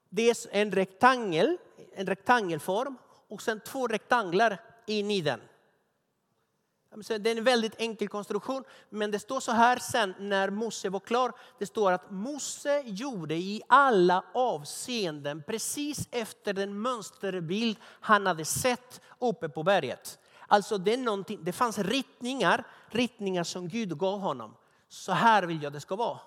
Det 0.10 0.30
är 0.30 0.38
en 0.52 0.72
rektangel, 0.72 1.58
en 1.94 2.08
rektangelform 2.08 2.98
och 3.28 3.42
sen 3.42 3.60
två 3.60 3.88
rektanglar 3.88 4.62
in 4.86 5.12
i 5.12 5.22
den. 5.22 5.40
Det 7.06 7.30
är 7.30 7.38
en 7.38 7.44
väldigt 7.44 7.76
enkel 7.78 8.08
konstruktion, 8.08 8.64
men 8.90 9.12
det 9.12 9.20
står 9.20 9.40
så 9.40 9.52
här 9.52 9.80
sen 9.80 10.14
när 10.20 10.50
Mose 10.50 10.90
var 10.90 11.00
klar. 11.00 11.32
Det 11.60 11.66
står 11.66 11.92
att 11.92 12.12
Mose 12.12 12.84
gjorde 12.86 13.36
i 13.36 13.62
alla 13.68 14.24
avseenden 14.34 15.44
precis 15.48 16.08
efter 16.12 16.54
den 16.54 16.82
mönsterbild 16.82 17.78
han 17.84 18.28
hade 18.28 18.46
sett 18.46 19.02
uppe 19.20 19.50
på 19.50 19.64
berget. 19.64 20.20
Alltså 20.48 20.78
det, 20.78 20.94
är 20.94 21.44
det 21.44 21.52
fanns 21.52 21.78
ritningar, 21.78 22.68
ritningar 22.90 23.44
som 23.44 23.68
Gud 23.68 23.98
gav 23.98 24.20
honom. 24.20 24.56
Så 24.88 25.12
här 25.12 25.44
vill 25.44 25.64
jag 25.64 25.74
det 25.74 25.80
ska 25.80 25.96
vara. 25.96 26.20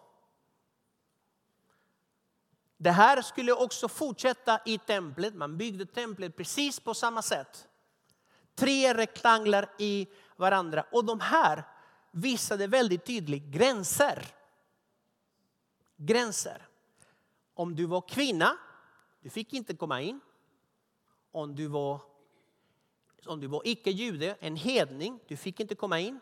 Det 2.76 2.90
här 2.90 3.22
skulle 3.22 3.52
också 3.52 3.88
fortsätta 3.88 4.61
i 4.66 4.78
templet. 4.78 5.35
Man 5.35 5.56
byggde 5.56 5.87
templet 5.87 6.37
precis 6.37 6.80
på 6.80 6.94
samma 6.94 7.22
sätt. 7.22 7.66
Tre 8.54 8.94
rektanglar 8.94 9.68
i 9.78 10.09
varandra. 10.40 10.85
Och 10.92 11.05
de 11.05 11.20
här 11.20 11.64
visade 12.11 12.66
väldigt 12.66 13.05
tydligt 13.05 13.44
gränser. 13.44 14.26
Gränser. 15.96 16.66
Om 17.55 17.76
du 17.76 17.87
var 17.87 18.00
kvinna, 18.00 18.57
du 19.20 19.31
fick 19.31 19.53
inte 19.53 19.76
komma 19.76 20.03
in. 20.03 20.20
Om 21.33 21.55
du 21.55 21.66
var, 21.66 22.00
om 23.26 23.40
du 23.40 23.46
var 23.46 23.62
icke-jude, 23.64 24.37
en 24.40 24.57
hedning, 24.57 25.20
du 25.29 25.37
fick 25.37 25.61
inte 25.61 25.74
komma 25.74 26.00
in. 26.00 26.20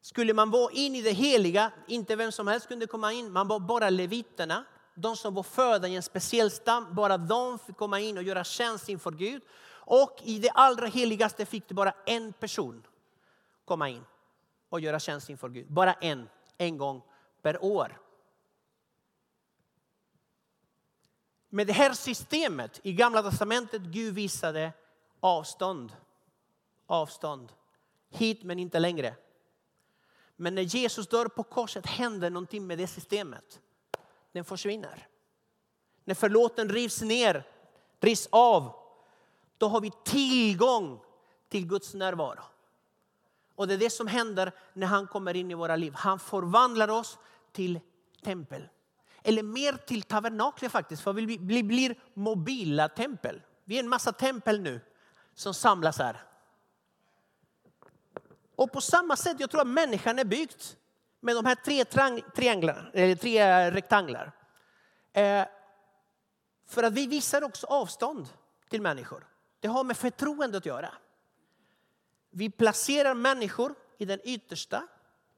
Skulle 0.00 0.34
man 0.34 0.50
vara 0.50 0.72
in 0.72 0.94
i 0.94 1.02
det 1.02 1.12
heliga, 1.12 1.72
inte 1.86 2.16
vem 2.16 2.32
som 2.32 2.46
helst 2.46 2.68
kunde 2.68 2.86
komma 2.86 3.12
in, 3.12 3.32
man 3.32 3.48
var 3.48 3.60
bara 3.60 3.90
leviterna. 3.90 4.64
De 4.94 5.16
som 5.16 5.34
var 5.34 5.42
födda 5.42 5.88
i 5.88 5.96
en 5.96 6.02
speciell 6.02 6.50
stam, 6.50 6.94
bara 6.94 7.18
de 7.18 7.58
fick 7.58 7.76
komma 7.76 8.00
in 8.00 8.18
och 8.18 8.22
göra 8.22 8.44
tjänst 8.44 8.88
inför 8.88 9.10
Gud. 9.10 9.42
Och 9.84 10.20
i 10.22 10.38
det 10.38 10.50
allra 10.50 10.86
heligaste 10.86 11.46
fick 11.46 11.68
det 11.68 11.74
bara 11.74 11.94
en 12.06 12.32
person 12.32 12.86
komma 13.64 13.88
in 13.88 14.04
och 14.68 14.80
göra 14.80 15.00
tjänst 15.00 15.30
inför 15.30 15.48
Gud. 15.48 15.72
Bara 15.72 15.92
en, 15.92 16.28
en 16.58 16.78
gång 16.78 17.02
per 17.42 17.64
år. 17.64 18.00
Med 21.48 21.66
det 21.66 21.72
här 21.72 21.92
systemet 21.92 22.80
i 22.82 22.92
Gamla 22.92 23.22
Testamentet, 23.22 23.82
Gud 23.82 24.14
visade 24.14 24.72
avstånd. 25.20 25.96
Avstånd. 26.86 27.52
Hit 28.10 28.42
men 28.42 28.58
inte 28.58 28.78
längre. 28.78 29.14
Men 30.36 30.54
när 30.54 30.62
Jesus 30.62 31.08
dör 31.08 31.26
på 31.26 31.42
korset 31.42 31.86
händer 31.86 32.30
någonting 32.30 32.66
med 32.66 32.78
det 32.78 32.86
systemet. 32.86 33.60
Den 34.32 34.44
försvinner. 34.44 35.08
När 36.04 36.14
förlåten 36.14 36.68
rivs 36.68 37.02
ner, 37.02 37.46
rivs 38.00 38.28
av, 38.32 38.81
då 39.62 39.68
har 39.68 39.80
vi 39.80 39.90
tillgång 40.04 41.00
till 41.48 41.66
Guds 41.66 41.94
närvaro. 41.94 42.42
Och 43.54 43.68
det 43.68 43.74
är 43.74 43.78
det 43.78 43.90
som 43.90 44.06
händer 44.06 44.52
när 44.72 44.86
han 44.86 45.06
kommer 45.06 45.36
in 45.36 45.50
i 45.50 45.54
våra 45.54 45.76
liv. 45.76 45.94
Han 45.96 46.18
förvandlar 46.18 46.88
oss 46.88 47.18
till 47.52 47.80
tempel. 48.24 48.68
Eller 49.22 49.42
mer 49.42 49.72
till 49.72 50.02
tabernakler 50.02 50.68
faktiskt, 50.68 51.02
för 51.02 51.12
vi 51.12 51.62
blir 51.62 51.94
mobila 52.14 52.88
tempel. 52.88 53.42
Vi 53.64 53.76
är 53.76 53.80
en 53.80 53.88
massa 53.88 54.12
tempel 54.12 54.60
nu 54.60 54.80
som 55.34 55.54
samlas 55.54 55.98
här. 55.98 56.22
Och 58.56 58.72
på 58.72 58.80
samma 58.80 59.16
sätt, 59.16 59.36
jag 59.40 59.50
tror 59.50 59.60
att 59.60 59.66
människan 59.66 60.18
är 60.18 60.24
byggt 60.24 60.76
med 61.20 61.36
de 61.36 61.44
här 61.44 61.54
tre 61.54 61.84
trianglar, 62.34 62.90
eller 62.94 63.14
tre 63.14 63.70
rektanglar. 63.70 64.32
Eh, 65.12 65.44
för 66.66 66.82
att 66.82 66.92
vi 66.92 67.06
visar 67.06 67.44
också 67.44 67.66
avstånd 67.66 68.28
till 68.68 68.82
människor. 68.82 69.31
Det 69.62 69.68
har 69.68 69.84
med 69.84 69.96
förtroende 69.96 70.58
att 70.58 70.66
göra. 70.66 70.94
Vi 72.30 72.50
placerar 72.50 73.14
människor 73.14 73.74
i 73.98 74.04
den 74.04 74.20
yttersta. 74.24 74.88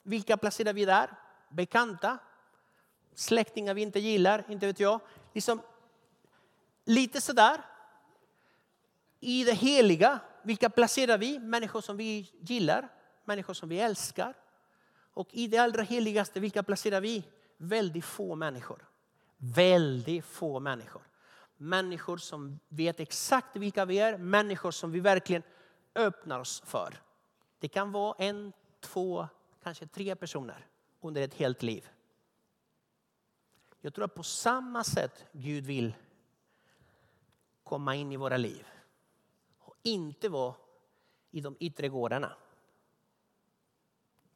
Vilka 0.02 0.36
placerar 0.36 0.72
vi 0.72 0.84
där? 0.84 1.10
Bekanta, 1.50 2.18
släktingar 3.14 3.74
vi 3.74 3.82
inte 3.82 3.98
gillar, 3.98 4.44
inte 4.48 4.66
vet 4.66 4.80
jag. 4.80 5.00
Liksom, 5.32 5.60
lite 6.84 7.20
sådär. 7.20 7.60
I 9.20 9.44
det 9.44 9.52
heliga, 9.52 10.20
vilka 10.42 10.70
placerar 10.70 11.18
vi? 11.18 11.38
Människor 11.38 11.80
som 11.80 11.96
vi 11.96 12.32
gillar, 12.40 12.88
människor 13.24 13.54
som 13.54 13.68
vi 13.68 13.80
älskar. 13.80 14.34
Och 15.14 15.28
i 15.30 15.46
det 15.46 15.58
allra 15.58 15.82
heligaste, 15.82 16.40
vilka 16.40 16.62
placerar 16.62 17.00
vi? 17.00 17.24
Väldigt 17.56 18.04
få 18.04 18.34
människor. 18.34 18.88
Väldigt 19.36 20.24
få 20.24 20.60
människor. 20.60 21.02
Människor 21.64 22.16
som 22.16 22.58
vet 22.68 23.00
exakt 23.00 23.56
vilka 23.56 23.84
vi 23.84 23.98
är, 23.98 24.18
människor 24.18 24.70
som 24.70 24.90
vi 24.92 25.00
verkligen 25.00 25.42
öppnar 25.94 26.40
oss 26.40 26.62
för. 26.66 27.02
Det 27.58 27.68
kan 27.68 27.92
vara 27.92 28.14
en, 28.18 28.52
två, 28.80 29.28
kanske 29.62 29.86
tre 29.86 30.16
personer 30.16 30.66
under 31.00 31.22
ett 31.22 31.34
helt 31.34 31.62
liv. 31.62 31.88
Jag 33.80 33.94
tror 33.94 34.04
att 34.04 34.14
på 34.14 34.22
samma 34.22 34.84
sätt 34.84 35.24
Gud 35.32 35.66
vill 35.66 35.94
komma 37.62 37.94
in 37.94 38.12
i 38.12 38.16
våra 38.16 38.36
liv. 38.36 38.66
Och 39.58 39.74
inte 39.82 40.28
vara 40.28 40.54
i 41.30 41.40
de 41.40 41.56
yttre 41.60 41.88
gårdarna. 41.88 42.36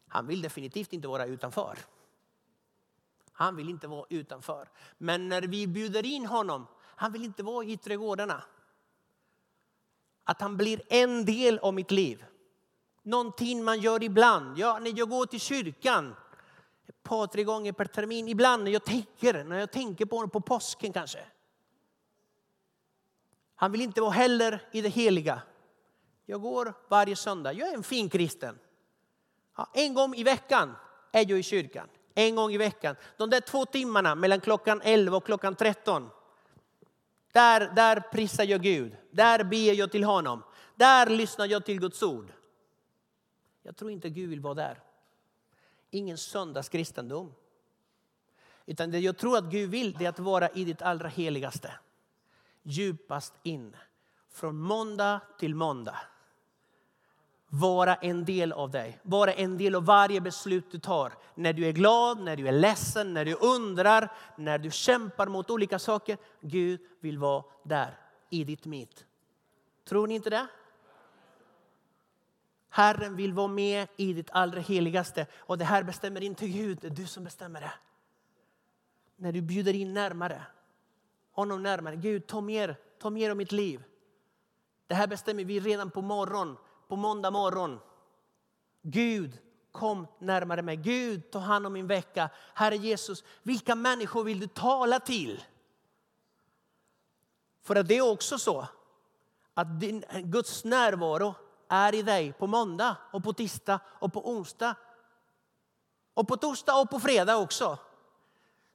Han 0.06 0.26
vill 0.26 0.42
definitivt 0.42 0.92
inte 0.92 1.08
vara 1.08 1.26
utanför. 1.26 1.78
Han 3.32 3.56
vill 3.56 3.68
inte 3.68 3.88
vara 3.88 4.06
utanför. 4.10 4.68
Men 4.98 5.28
när 5.28 5.42
vi 5.42 5.66
bjuder 5.66 6.06
in 6.06 6.26
honom, 6.26 6.66
han 6.98 7.12
vill 7.12 7.24
inte 7.24 7.42
vara 7.42 7.64
i 7.64 7.72
yttre 7.72 7.96
gårdarna. 7.96 8.42
Att 10.24 10.40
han 10.40 10.56
blir 10.56 10.82
en 10.88 11.24
del 11.24 11.58
av 11.58 11.74
mitt 11.74 11.90
liv. 11.90 12.24
Någonting 13.02 13.64
man 13.64 13.80
gör 13.80 14.02
ibland. 14.02 14.58
Ja, 14.58 14.78
när 14.78 14.98
jag 14.98 15.08
går 15.08 15.26
till 15.26 15.40
kyrkan 15.40 16.14
ett 16.88 17.02
par, 17.02 17.26
tre 17.26 17.44
gånger 17.44 17.72
per 17.72 17.84
termin. 17.84 18.28
Ibland 18.28 18.64
när 18.64 18.70
jag 18.70 18.84
tänker, 18.84 19.44
när 19.44 19.58
jag 19.58 19.72
tänker 19.72 20.06
på 20.06 20.16
honom 20.16 20.30
på 20.30 20.40
påsken 20.40 20.92
kanske. 20.92 21.24
Han 23.54 23.72
vill 23.72 23.80
inte 23.80 24.00
vara 24.00 24.10
heller 24.10 24.68
i 24.72 24.80
det 24.80 24.88
heliga. 24.88 25.42
Jag 26.26 26.40
går 26.40 26.74
varje 26.88 27.16
söndag. 27.16 27.52
Jag 27.52 27.68
är 27.68 27.74
en 27.74 27.82
fin 27.82 28.08
kristen. 28.08 28.58
Ja, 29.56 29.70
en 29.74 29.94
gång 29.94 30.14
i 30.14 30.22
veckan 30.22 30.76
är 31.12 31.30
jag 31.30 31.38
i 31.38 31.42
kyrkan. 31.42 31.88
En 32.14 32.36
gång 32.36 32.52
i 32.52 32.58
veckan. 32.58 32.96
De 33.16 33.30
där 33.30 33.40
två 33.40 33.66
timmarna 33.66 34.14
mellan 34.14 34.40
klockan 34.40 34.80
11 34.84 35.16
och 35.16 35.26
klockan 35.26 35.54
13. 35.54 36.10
Där, 37.32 37.72
där 37.74 38.00
prisar 38.00 38.44
jag 38.44 38.62
Gud. 38.62 38.96
Där 39.10 39.44
ber 39.44 39.72
jag 39.72 39.92
till 39.92 40.04
honom. 40.04 40.42
Där 40.74 41.06
lyssnar 41.06 41.46
jag 41.46 41.64
till 41.64 41.80
Guds 41.80 42.02
ord. 42.02 42.32
Jag 43.62 43.76
tror 43.76 43.90
inte 43.90 44.10
Gud 44.10 44.30
vill 44.30 44.40
vara 44.40 44.54
där. 44.54 44.80
Ingen 45.90 46.18
söndagskristendom. 46.18 47.34
Utan 48.66 48.90
det 48.90 48.98
jag 48.98 49.18
tror 49.18 49.38
att 49.38 49.44
Gud 49.44 49.70
vill 49.70 49.92
det 49.92 50.04
är 50.04 50.08
att 50.08 50.18
vara 50.18 50.48
i 50.48 50.64
ditt 50.64 50.82
allra 50.82 51.08
heligaste. 51.08 51.72
Djupast 52.62 53.34
in. 53.42 53.76
Från 54.30 54.58
måndag 54.58 55.20
till 55.38 55.54
måndag. 55.54 55.98
Vara 57.48 57.94
en 57.94 58.24
del 58.24 58.52
av 58.52 58.70
dig. 58.70 58.98
Vara 59.02 59.32
en 59.32 59.58
del 59.58 59.74
av 59.74 59.84
varje 59.84 60.20
beslut 60.20 60.70
du 60.70 60.78
tar. 60.78 61.12
När 61.34 61.52
du 61.52 61.66
är 61.66 61.72
glad, 61.72 62.20
när 62.20 62.36
du 62.36 62.48
är 62.48 62.52
ledsen, 62.52 63.14
när 63.14 63.24
du 63.24 63.34
undrar, 63.34 64.12
när 64.36 64.58
du 64.58 64.70
kämpar 64.70 65.26
mot 65.26 65.50
olika 65.50 65.78
saker. 65.78 66.18
Gud 66.40 66.80
vill 67.00 67.18
vara 67.18 67.44
där 67.62 67.98
i 68.30 68.44
ditt 68.44 68.66
mitt. 68.66 69.04
Tror 69.88 70.06
ni 70.06 70.14
inte 70.14 70.30
det? 70.30 70.46
Herren 72.70 73.16
vill 73.16 73.32
vara 73.32 73.48
med 73.48 73.88
i 73.96 74.12
ditt 74.12 74.30
allra 74.32 74.60
heligaste. 74.60 75.26
Och 75.36 75.58
det 75.58 75.64
här 75.64 75.82
bestämmer 75.82 76.22
inte 76.22 76.48
Gud, 76.48 76.78
det 76.80 76.86
är 76.86 76.90
du 76.90 77.06
som 77.06 77.24
bestämmer 77.24 77.60
det. 77.60 77.72
När 79.16 79.32
du 79.32 79.40
bjuder 79.40 79.74
in 79.74 79.94
närmare, 79.94 80.42
honom 81.32 81.62
närmare. 81.62 81.96
Gud, 81.96 82.26
ta 82.26 82.40
mer, 82.40 82.76
ta 82.98 83.10
mer 83.10 83.30
av 83.30 83.36
mitt 83.36 83.52
liv. 83.52 83.84
Det 84.86 84.94
här 84.94 85.06
bestämmer 85.06 85.44
vi 85.44 85.60
redan 85.60 85.90
på 85.90 86.02
morgonen 86.02 86.56
på 86.88 86.96
måndag 86.96 87.30
morgon. 87.30 87.80
Gud, 88.82 89.38
kom 89.72 90.06
närmare 90.18 90.62
mig. 90.62 90.76
Gud, 90.76 91.30
ta 91.30 91.38
hand 91.38 91.66
om 91.66 91.72
min 91.72 91.86
vecka. 91.86 92.30
Herre 92.54 92.76
Jesus, 92.76 93.24
vilka 93.42 93.74
människor 93.74 94.24
vill 94.24 94.40
du 94.40 94.46
tala 94.46 95.00
till? 95.00 95.44
För 97.62 97.76
att 97.76 97.88
det 97.88 97.96
är 97.96 98.12
också 98.12 98.38
så 98.38 98.66
att 99.54 99.80
din, 99.80 100.04
Guds 100.12 100.64
närvaro 100.64 101.34
är 101.68 101.94
i 101.94 102.02
dig 102.02 102.32
på 102.32 102.46
måndag 102.46 102.96
och 103.12 103.24
på 103.24 103.32
tisdag 103.32 103.80
och 103.86 104.12
på 104.12 104.30
onsdag. 104.30 104.76
Och 106.14 106.28
på 106.28 106.36
torsdag 106.36 106.74
och 106.80 106.90
på 106.90 107.00
fredag 107.00 107.36
också. 107.36 107.78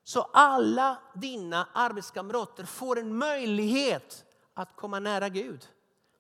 Så 0.04 0.22
alla 0.22 0.98
dina 1.14 1.68
arbetskamrater 1.74 2.66
får 2.66 3.00
en 3.00 3.18
möjlighet 3.18 4.26
att 4.54 4.76
komma 4.76 5.00
nära 5.00 5.30
Gud. 5.30 5.68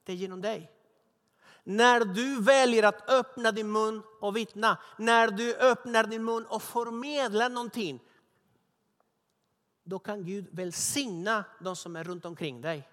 Det 0.04 0.12
är 0.12 0.16
genom 0.16 0.42
dig. 0.42 0.73
När 1.64 2.00
du 2.06 2.42
väljer 2.42 2.84
att 2.84 3.10
öppna 3.10 3.52
din 3.52 3.72
mun 3.72 4.04
och 4.20 4.38
vittna, 4.38 4.78
när 4.98 5.28
du 5.28 5.56
öppnar 5.56 6.04
din 6.04 6.24
mun 6.24 6.46
och 6.46 6.64
förmedlar 6.64 7.50
någonting, 7.50 8.00
då 9.84 10.00
kan 10.00 10.26
Gud 10.26 10.48
välsigna 10.52 11.46
de 11.60 11.76
som 11.76 11.96
är 11.96 12.04
runt 12.04 12.26
omkring 12.26 12.62
dig. 12.62 12.90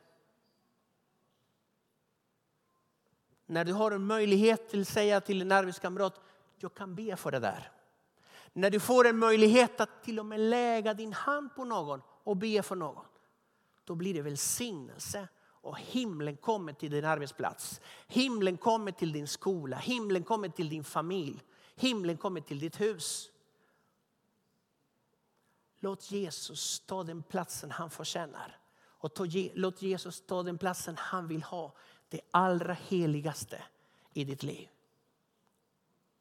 När 3.46 3.64
du 3.64 3.72
har 3.72 3.90
en 3.90 4.06
möjlighet 4.06 4.74
att 4.74 4.88
säga 4.88 5.20
till 5.20 5.42
en 5.42 5.52
arbetskamrat, 5.52 6.20
jag 6.58 6.74
kan 6.74 6.94
be 6.94 7.16
för 7.16 7.30
det 7.30 7.38
där. 7.38 7.72
När 8.52 8.70
du 8.70 8.80
får 8.80 9.06
en 9.06 9.18
möjlighet 9.18 9.80
att 9.80 10.02
till 10.02 10.18
och 10.18 10.26
med 10.26 10.40
lägga 10.40 10.94
din 10.94 11.12
hand 11.12 11.54
på 11.54 11.64
någon 11.64 12.02
och 12.24 12.36
be 12.36 12.62
för 12.62 12.76
någon. 12.76 13.04
Då 13.84 13.94
blir 13.94 14.14
det 14.14 14.22
välsignelse 14.22 15.28
och 15.60 15.78
himlen 15.78 16.36
kommer 16.36 16.72
till 16.72 16.90
din 16.90 17.04
arbetsplats. 17.04 17.80
Himlen 18.08 18.56
kommer 18.56 18.92
till 18.92 19.12
din 19.12 19.28
skola, 19.28 19.76
himlen 19.76 20.24
kommer 20.24 20.48
till 20.48 20.68
din 20.68 20.84
familj. 20.84 21.42
Himlen 21.80 22.16
kommer 22.16 22.40
till 22.40 22.58
ditt 22.58 22.80
hus. 22.80 23.30
Låt 25.78 26.10
Jesus 26.10 26.80
ta 26.80 27.04
den 27.04 27.22
platsen 27.22 27.70
han 27.70 27.90
förtjänar. 27.90 28.58
Och 28.82 29.10
låt 29.54 29.82
Jesus 29.82 30.26
ta 30.26 30.42
den 30.42 30.58
platsen 30.58 30.96
han 30.98 31.28
vill 31.28 31.42
ha 31.42 31.72
det 32.08 32.20
allra 32.30 32.72
heligaste 32.88 33.62
i 34.12 34.24
ditt 34.24 34.42
liv. 34.42 34.68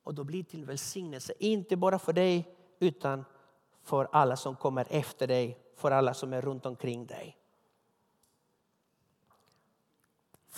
Och 0.03 0.13
då 0.13 0.23
blir 0.23 0.43
det 0.43 0.49
till 0.49 0.65
välsignelse, 0.65 1.33
inte 1.39 1.75
bara 1.75 1.99
för 1.99 2.13
dig 2.13 2.55
utan 2.79 3.25
för 3.83 4.09
alla 4.11 4.35
som 4.35 4.55
kommer 4.55 4.87
efter 4.89 5.27
dig, 5.27 5.57
för 5.75 5.91
alla 5.91 6.13
som 6.13 6.33
är 6.33 6.41
runt 6.41 6.65
omkring 6.65 7.05
dig. 7.05 7.38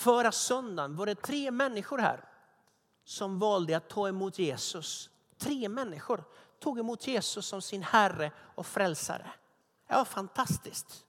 Förra 0.02 0.32
söndagen 0.32 0.96
var 0.96 1.06
det 1.06 1.16
tre 1.16 1.52
människor 1.52 1.98
här 1.98 2.24
som 3.04 3.40
valde 3.40 3.78
att 3.78 3.90
ta 3.90 4.08
emot 4.08 4.40
Jesus. 4.40 5.10
Tre 5.38 5.70
människor 5.70 6.24
tog 6.60 6.80
emot 6.80 7.08
Jesus 7.08 7.46
som 7.46 7.62
sin 7.62 7.84
Herre 7.84 8.32
och 8.38 8.66
Frälsare. 8.66 9.32
Det 9.88 9.94
var 9.94 10.06
fantastiskt. 10.06 11.06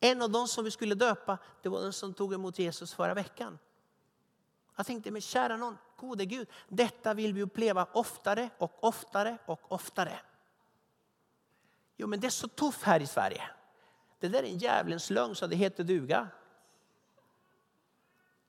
En 0.00 0.22
av 0.22 0.30
dem 0.30 0.48
som 0.48 0.64
vi 0.64 0.70
skulle 0.70 0.94
döpa, 0.94 1.38
det 1.62 1.68
var 1.68 1.80
den 1.80 1.92
som 1.92 2.14
tog 2.14 2.34
emot 2.34 2.58
Jesus 2.58 2.94
förra 2.94 3.14
veckan. 3.14 3.58
Jag 4.76 4.86
tänkte, 4.86 5.10
men 5.10 5.20
kära 5.20 5.56
någon, 5.56 5.78
gode 5.96 6.24
Gud, 6.24 6.48
detta 6.68 7.14
vill 7.14 7.32
vi 7.32 7.42
uppleva 7.42 7.88
oftare 7.92 8.50
och 8.58 8.84
oftare 8.84 9.38
och 9.46 9.72
oftare. 9.72 10.18
Jo, 11.96 12.06
men 12.06 12.20
det 12.20 12.26
är 12.26 12.30
så 12.30 12.48
tufft 12.48 12.82
här 12.82 13.00
i 13.00 13.06
Sverige. 13.06 13.42
Det 14.20 14.28
där 14.28 14.42
är 14.42 14.46
en 14.46 14.58
djävulens 14.58 15.10
lögn 15.10 15.34
så 15.34 15.46
det 15.46 15.56
heter 15.56 15.84
duga. 15.84 16.28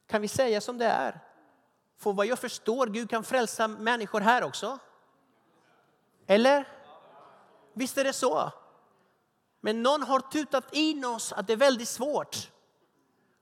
Kan 0.07 0.21
vi 0.21 0.27
säga 0.27 0.61
som 0.61 0.77
det 0.77 0.85
är? 0.85 1.19
För 1.99 2.13
vad 2.13 2.25
jag 2.25 2.39
förstår, 2.39 2.87
Gud 2.87 3.09
kan 3.09 3.23
frälsa 3.23 3.67
människor 3.67 4.21
här 4.21 4.43
också. 4.43 4.79
Eller? 6.27 6.67
Visst 7.73 7.97
är 7.97 8.03
det 8.03 8.13
så? 8.13 8.51
Men 9.61 9.83
någon 9.83 10.03
har 10.03 10.19
tutat 10.19 10.73
in 10.73 11.05
oss 11.05 11.33
att 11.33 11.47
det 11.47 11.53
är 11.53 11.57
väldigt 11.57 11.89
svårt. 11.89 12.51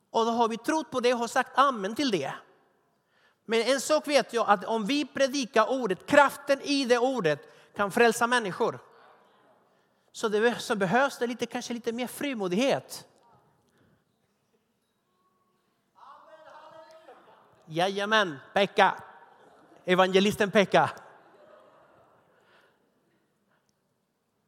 Och 0.10 0.25
då 0.25 0.32
har 0.32 0.47
vi 0.47 0.58
trott 0.58 0.91
på 0.91 0.99
det 0.99 1.13
och 1.13 1.19
har 1.19 1.28
sagt 1.28 1.58
amen 1.58 1.95
till 1.95 2.12
det. 2.12 2.34
Men 3.45 3.62
en 3.62 3.82
sak 3.82 4.08
vet 4.08 4.34
jag 4.34 4.49
att 4.49 4.65
om 4.65 4.86
vi 4.86 5.06
predikar 5.06 5.69
ordet, 5.69 6.06
kraften 6.06 6.62
i 6.62 6.86
det 6.86 6.97
ordet 6.97 7.39
kan 7.75 7.91
frälsa 7.91 8.28
människor. 8.28 8.80
Så, 10.12 10.28
det, 10.28 10.60
så 10.60 10.75
behövs 10.75 11.17
det 11.17 11.28
lite, 11.28 11.45
kanske 11.45 11.73
lite 11.73 11.91
mer 11.91 12.08
frimodighet. 12.08 13.08
Jajamän, 17.65 18.38
Pekka. 18.54 19.04
Evangelisten 19.86 20.51
Pekka. 20.51 20.91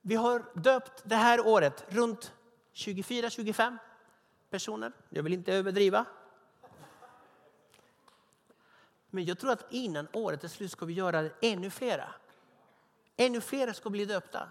Vi 0.02 0.16
har 0.16 0.46
döpt 0.54 1.04
det 1.04 1.16
här 1.16 1.48
året 1.48 1.86
runt 1.88 2.34
24-25 2.74 3.78
personer. 4.50 4.92
Jag 5.10 5.24
vill 5.24 5.34
inte 5.34 5.54
överdriva. 5.54 6.06
Men 9.10 9.26
jag 9.26 9.40
tror 9.40 9.52
att 9.52 9.66
innan 9.70 10.08
året 10.14 10.44
är 10.44 10.48
slut 10.48 10.72
ska 10.72 10.86
vi 10.86 10.94
göra 10.94 11.30
ännu 11.42 11.70
flera. 11.70 12.10
Ännu 13.18 13.42
fler 13.42 13.74
ska 13.74 13.90
bli 13.90 14.06
döpta. 14.06 14.48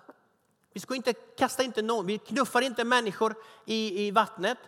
Vi 0.73 0.81
ska 0.81 0.95
inte 0.95 1.13
kasta 1.13 1.63
inte 1.63 1.83
någon, 1.83 2.07
vi 2.07 2.19
knuffar 2.19 2.63
inte 2.63 2.85
människor 2.85 3.35
i, 3.65 4.07
i 4.07 4.11
vattnet. 4.11 4.59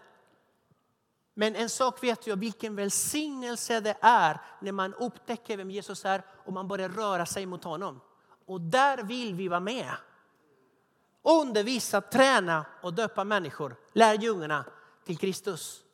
Men 1.38 1.56
en 1.56 1.68
sak 1.68 2.02
vet 2.02 2.26
jag, 2.26 2.36
vilken 2.36 2.76
välsignelse 2.76 3.80
det 3.80 3.96
är 4.00 4.40
när 4.60 4.72
man 4.72 4.94
upptäcker 4.94 5.56
vem 5.56 5.70
Jesus 5.70 6.04
är 6.04 6.22
och 6.44 6.52
man 6.52 6.68
börjar 6.68 6.88
röra 6.88 7.26
sig 7.26 7.46
mot 7.46 7.64
honom. 7.64 8.00
Och 8.46 8.60
där 8.60 9.02
vill 9.02 9.34
vi 9.34 9.48
vara 9.48 9.60
med. 9.60 9.90
Undervisa, 11.22 12.00
träna 12.00 12.66
och 12.82 12.94
döpa 12.94 13.24
människor, 13.24 13.76
lärjungarna 13.92 14.64
till 15.04 15.18
Kristus. 15.18 15.84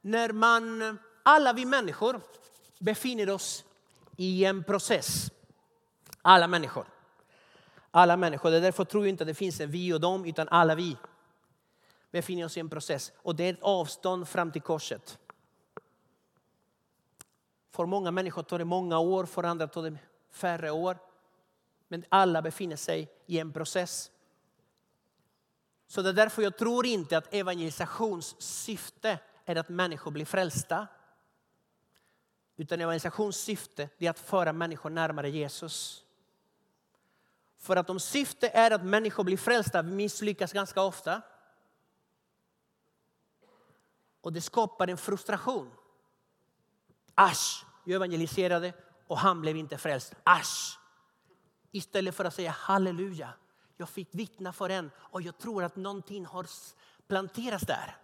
När 0.00 0.32
man, 0.32 0.98
alla 1.26 1.52
vi 1.52 1.64
människor 1.64 2.20
befinner 2.78 3.30
oss 3.30 3.64
i 4.16 4.44
en 4.44 4.64
process. 4.64 5.30
Alla 6.22 6.48
människor. 6.48 6.86
Alla 7.90 8.16
människor. 8.16 8.50
Det 8.50 8.56
är 8.56 8.60
därför 8.60 8.84
tror 8.84 9.04
jag 9.04 9.08
inte 9.08 9.24
att 9.24 9.28
det 9.28 9.34
finns 9.34 9.60
en 9.60 9.70
vi 9.70 9.92
och 9.92 10.00
dem, 10.00 10.24
utan 10.24 10.48
alla 10.48 10.74
vi 10.74 10.96
befinner 12.10 12.44
oss 12.44 12.56
i 12.56 12.60
en 12.60 12.68
process. 12.68 13.12
Och 13.22 13.36
det 13.36 13.44
är 13.44 13.52
ett 13.52 13.62
avstånd 13.62 14.28
fram 14.28 14.52
till 14.52 14.62
korset. 14.62 15.18
För 17.70 17.86
många 17.86 18.10
människor 18.10 18.42
tar 18.42 18.58
det 18.58 18.64
många 18.64 18.98
år, 18.98 19.26
för 19.26 19.44
andra 19.44 19.66
tar 19.66 19.82
det 19.82 19.98
färre 20.30 20.70
år. 20.70 20.98
Men 21.88 22.04
alla 22.08 22.42
befinner 22.42 22.76
sig 22.76 23.08
i 23.26 23.38
en 23.38 23.52
process. 23.52 24.10
Så 25.86 26.02
det 26.02 26.08
är 26.08 26.12
därför 26.12 26.42
jag 26.42 26.58
tror 26.58 26.86
inte 26.86 27.18
att 27.18 27.34
evangelisationssyfte 27.34 29.18
är 29.44 29.56
att 29.56 29.68
människor 29.68 30.10
blir 30.10 30.24
frälsta. 30.24 30.86
Utan 32.56 32.80
evangelisationssyfte 32.80 33.88
är 33.98 34.10
att 34.10 34.18
föra 34.18 34.52
människor 34.52 34.90
närmare 34.90 35.30
Jesus. 35.30 36.04
För 37.58 37.76
att 37.76 37.90
om 37.90 38.00
syftet 38.00 38.54
är 38.54 38.70
att 38.70 38.84
människor 38.84 39.24
blir 39.24 39.36
frälsta, 39.36 39.82
vi 39.82 39.92
misslyckas 39.92 40.52
ganska 40.52 40.82
ofta. 40.82 41.22
Och 44.20 44.32
det 44.32 44.40
skapar 44.40 44.88
en 44.88 44.96
frustration. 44.96 45.70
Asch, 47.14 47.64
jag 47.84 47.96
evangeliserade 47.96 48.72
och 49.06 49.18
han 49.18 49.40
blev 49.40 49.56
inte 49.56 49.78
frälst. 49.78 50.14
Asch! 50.24 50.78
Istället 51.72 52.14
för 52.14 52.24
att 52.24 52.34
säga 52.34 52.50
halleluja, 52.50 53.32
jag 53.76 53.88
fick 53.88 54.08
vittna 54.14 54.52
för 54.52 54.70
en 54.70 54.90
och 54.96 55.22
jag 55.22 55.38
tror 55.38 55.64
att 55.64 55.76
någonting 55.76 56.26
har 56.26 56.46
planterats 57.06 57.66
där. 57.66 57.96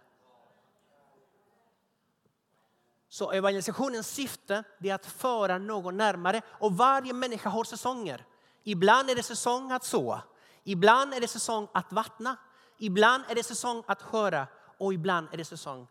Så 3.13 3.31
evangelisationens 3.31 4.07
syfte 4.07 4.63
är 4.79 4.93
att 4.93 5.05
föra 5.05 5.57
någon 5.57 5.97
närmare 5.97 6.41
och 6.47 6.77
varje 6.77 7.13
människa 7.13 7.49
har 7.49 7.63
säsonger. 7.63 8.25
Ibland 8.63 9.09
är 9.09 9.15
det 9.15 9.23
säsong 9.23 9.71
att 9.71 9.83
så, 9.83 10.21
ibland 10.63 11.13
är 11.13 11.21
det 11.21 11.27
säsong 11.27 11.67
att 11.73 11.93
vattna, 11.93 12.37
ibland 12.77 13.23
är 13.29 13.35
det 13.35 13.43
säsong 13.43 13.83
att 13.87 14.01
sköra 14.01 14.47
och 14.77 14.93
ibland 14.93 15.27
är 15.31 15.37
det 15.37 15.45
säsong 15.45 15.87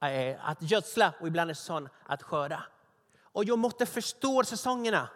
eh, 0.00 0.48
att 0.48 0.62
gödsla 0.62 1.12
och 1.20 1.26
ibland 1.26 1.50
är 1.50 1.54
det 1.54 1.58
säsong 1.58 1.88
att 2.06 2.22
skörda. 2.22 2.62
Och 3.22 3.44
jag 3.44 3.58
måste 3.58 3.86
förstå 3.86 4.44
säsongerna. 4.44 5.08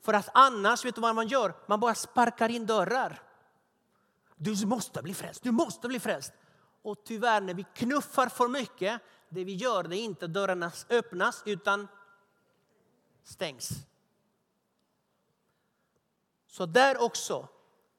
För 0.00 0.12
att 0.12 0.28
annars, 0.34 0.84
vet 0.84 0.94
du 0.94 1.00
vad 1.00 1.14
man 1.14 1.28
gör? 1.28 1.54
Man 1.68 1.80
bara 1.80 1.94
sparkar 1.94 2.48
in 2.48 2.66
dörrar. 2.66 3.22
Du 4.36 4.66
måste 4.66 5.02
bli 5.02 5.14
frälst, 5.14 5.42
du 5.42 5.50
måste 5.50 5.88
bli 5.88 6.00
frälst. 6.00 6.32
Och 6.82 7.04
tyvärr 7.04 7.40
när 7.40 7.54
vi 7.54 7.64
knuffar 7.74 8.28
för 8.28 8.48
mycket, 8.48 9.00
det 9.34 9.44
vi 9.44 9.54
gör 9.54 9.82
det 9.82 9.96
är 9.96 10.04
inte 10.04 10.26
dörrarna 10.26 10.72
öppnas 10.88 11.42
utan 11.46 11.88
stängs. 13.22 13.70
Så 16.46 16.66
där 16.66 17.02
också, 17.02 17.48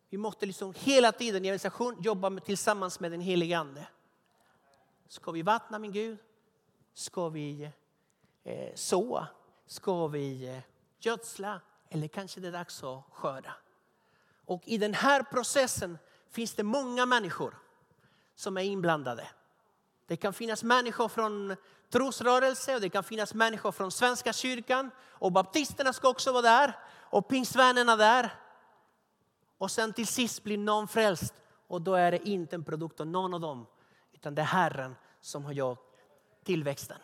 vi 0.10 0.18
måste 0.18 0.46
liksom 0.46 0.74
hela 0.78 1.12
tiden 1.12 1.46
i 1.46 1.48
organisation 1.48 2.02
jobba 2.02 2.30
med, 2.30 2.46
tillsammans 2.46 3.00
med 3.00 3.12
den 3.12 3.22
helige 3.22 3.58
Ande. 3.58 3.88
Ska 5.08 5.32
vi 5.32 5.42
vattna 5.42 5.80
min 5.80 5.92
Gud? 5.92 6.18
Ska 6.94 7.30
vi 7.30 7.72
eh, 8.44 8.76
så? 8.76 9.28
Ska 9.66 10.08
vi 10.08 10.48
eh, 10.48 10.60
gödsla? 11.00 11.62
Eller 11.90 12.08
kanske 12.08 12.40
det 12.40 12.48
är 12.48 12.52
dags 12.52 12.84
att 12.84 13.04
skörda? 13.12 13.54
Och 14.46 14.62
i 14.66 14.78
den 14.78 14.94
här 14.94 15.24
processen 15.24 15.98
finns 16.30 16.54
det 16.54 16.64
många 16.64 17.06
människor 17.06 17.58
som 18.36 18.58
är 18.58 18.62
inblandade. 18.62 19.28
Det 20.08 20.18
kan 20.18 20.34
finnas 20.34 20.64
människor 20.64 21.08
från 21.08 21.56
trosrörelse 21.90 22.76
och 22.76 22.82
det 22.82 22.90
kan 22.90 23.04
finnas 23.04 23.34
människor 23.34 23.72
från 23.72 23.92
Svenska 23.92 24.34
kyrkan. 24.34 24.92
Och 25.02 25.32
baptisterna 25.32 25.94
ska 25.94 26.10
också 26.10 26.32
vara 26.32 26.42
där 26.42 26.80
och 26.90 27.28
pingstvännerna 27.28 27.96
där. 27.96 28.34
Och 29.58 29.72
sen 29.72 29.94
till 29.94 30.08
sist 30.08 30.44
blir 30.44 30.58
någon 30.58 30.88
frälst 30.88 31.34
och 31.68 31.82
då 31.82 31.94
är 31.94 32.12
det 32.12 32.30
inte 32.30 32.56
en 32.56 32.64
produkt 32.64 33.00
av 33.00 33.08
någon 33.08 33.34
av 33.34 33.40
dem 33.40 33.66
utan 34.14 34.36
det 34.36 34.42
är 34.42 34.46
Herren 34.46 34.96
som 35.22 35.46
har 35.46 35.52
gjort 35.52 35.96
tillväxten. 36.44 36.98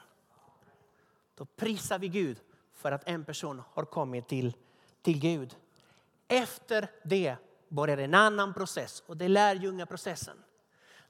Då 1.36 1.46
prisar 1.46 2.00
vi 2.00 2.08
Gud 2.08 2.38
för 2.74 2.92
att 2.92 3.08
en 3.08 3.26
person 3.26 3.62
har 3.74 3.86
kommit 3.86 4.28
till, 4.28 4.56
till 5.02 5.20
Gud. 5.20 5.56
Efter 6.28 6.92
det 7.04 7.36
börjar 7.70 7.98
en 7.98 8.14
annan 8.14 8.54
process 8.54 9.04
och 9.06 9.18
det 9.18 9.26
är 9.26 9.30
lärjungaprocessen. 9.30 10.38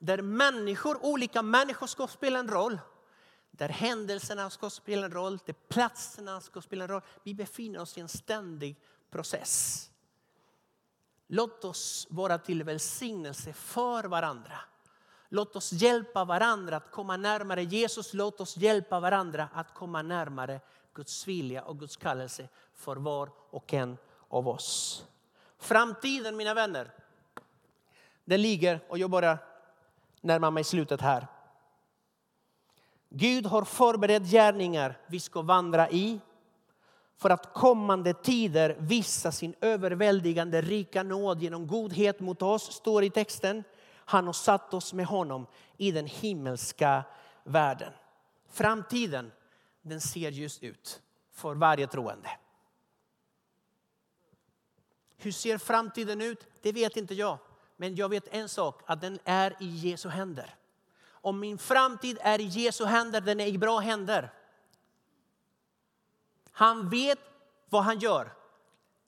Där 0.03 0.21
människor, 0.21 1.05
olika 1.05 1.41
människor 1.41 1.87
ska 1.87 2.07
spela 2.07 2.39
en 2.39 2.47
roll. 2.47 2.79
Där 3.51 3.69
händelserna 3.69 4.49
ska 4.49 4.69
spela 4.69 5.05
en 5.05 5.11
roll, 5.11 5.39
där 5.45 5.55
platserna 5.69 6.41
ska 6.41 6.61
spela 6.61 6.83
en 6.83 6.89
roll. 6.89 7.01
Vi 7.23 7.33
befinner 7.33 7.81
oss 7.81 7.97
i 7.97 8.01
en 8.01 8.07
ständig 8.07 8.75
process. 9.11 9.89
Låt 11.27 11.65
oss 11.65 12.07
vara 12.09 12.37
till 12.37 12.63
välsignelse 12.63 13.53
för 13.53 14.03
varandra. 14.03 14.59
Låt 15.29 15.55
oss 15.55 15.71
hjälpa 15.73 16.25
varandra 16.25 16.77
att 16.77 16.91
komma 16.91 17.17
närmare 17.17 17.63
Jesus. 17.63 18.13
Låt 18.13 18.41
oss 18.41 18.57
hjälpa 18.57 18.99
varandra 18.99 19.49
att 19.53 19.73
komma 19.73 20.01
närmare 20.01 20.61
Guds 20.93 21.27
vilja 21.27 21.63
och 21.63 21.79
Guds 21.79 21.97
kallelse 21.97 22.47
för 22.73 22.95
var 22.95 23.31
och 23.49 23.73
en 23.73 23.97
av 24.27 24.47
oss. 24.47 25.05
Framtiden, 25.57 26.37
mina 26.37 26.53
vänner, 26.53 26.91
den 28.25 28.41
ligger, 28.41 28.85
och 28.89 28.97
jag 28.97 29.09
bara 29.09 29.37
närmar 30.21 30.51
mig 30.51 30.63
slutet 30.63 31.01
här. 31.01 31.27
Gud 33.09 33.45
har 33.45 33.63
förberett 33.63 34.23
gärningar 34.23 34.97
vi 35.07 35.19
ska 35.19 35.41
vandra 35.41 35.89
i 35.89 36.19
för 37.17 37.29
att 37.29 37.53
kommande 37.53 38.13
tider 38.13 38.75
visa 38.79 39.31
sin 39.31 39.55
överväldigande 39.61 40.61
rika 40.61 41.03
nåd 41.03 41.41
genom 41.41 41.67
godhet 41.67 42.19
mot 42.19 42.41
oss, 42.41 42.73
står 42.73 43.03
i 43.03 43.09
texten. 43.09 43.63
Han 43.95 44.25
har 44.25 44.33
satt 44.33 44.73
oss 44.73 44.93
med 44.93 45.05
honom 45.05 45.45
i 45.77 45.91
den 45.91 46.05
himmelska 46.05 47.03
världen. 47.43 47.93
Framtiden 48.49 49.31
den 49.81 50.01
ser 50.01 50.31
ljus 50.31 50.59
ut 50.59 51.01
för 51.31 51.55
varje 51.55 51.87
troende. 51.87 52.29
Hur 55.17 55.31
ser 55.31 55.57
framtiden 55.57 56.21
ut? 56.21 56.47
Det 56.61 56.71
vet 56.71 56.97
inte 56.97 57.13
jag. 57.13 57.37
Men 57.81 57.95
jag 57.95 58.09
vet 58.09 58.27
en 58.27 58.49
sak, 58.49 58.81
att 58.85 59.01
den 59.01 59.19
är 59.23 59.55
i 59.59 59.65
Jesu 59.65 60.09
händer. 60.09 60.55
Om 61.11 61.39
min 61.39 61.57
framtid 61.57 62.17
är 62.21 62.41
i 62.41 62.43
Jesu 62.43 62.85
händer, 62.85 63.21
den 63.21 63.39
är 63.39 63.47
i 63.47 63.57
bra 63.57 63.79
händer. 63.79 64.33
Han 66.51 66.89
vet 66.89 67.19
vad 67.69 67.83
han 67.83 67.99
gör. 67.99 68.33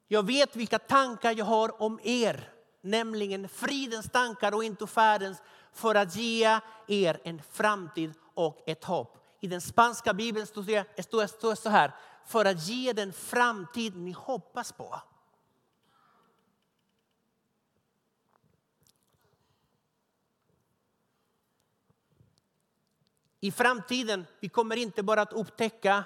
Jag 0.07 0.25
vet 0.25 0.55
vilka 0.55 0.79
tankar 0.79 1.35
jag 1.37 1.45
har 1.45 1.81
om 1.81 1.99
er, 2.03 2.51
nämligen 2.81 3.49
fridens 3.49 4.09
tankar 4.09 4.55
och 4.55 4.63
inte 4.63 4.87
färdens 4.87 5.41
för 5.73 5.95
att 5.95 6.15
ge 6.15 6.59
er 6.87 7.19
en 7.23 7.41
framtid 7.51 8.13
och 8.33 8.63
ett 8.65 8.83
hopp. 8.83 9.17
I 9.39 9.47
den 9.47 9.61
spanska 9.61 10.13
bibeln 10.13 10.47
står 10.47 11.49
det 11.49 11.55
så 11.55 11.69
här, 11.69 11.91
för 12.25 12.45
att 12.45 12.67
ge 12.67 12.93
den 12.93 13.13
framtid 13.13 13.95
ni 13.95 14.11
hoppas 14.11 14.71
på. 14.71 15.01
I 23.43 23.51
framtiden 23.51 24.25
vi 24.39 24.49
kommer 24.49 24.75
inte 24.75 25.03
bara 25.03 25.21
att 25.21 25.33
upptäcka 25.33 26.03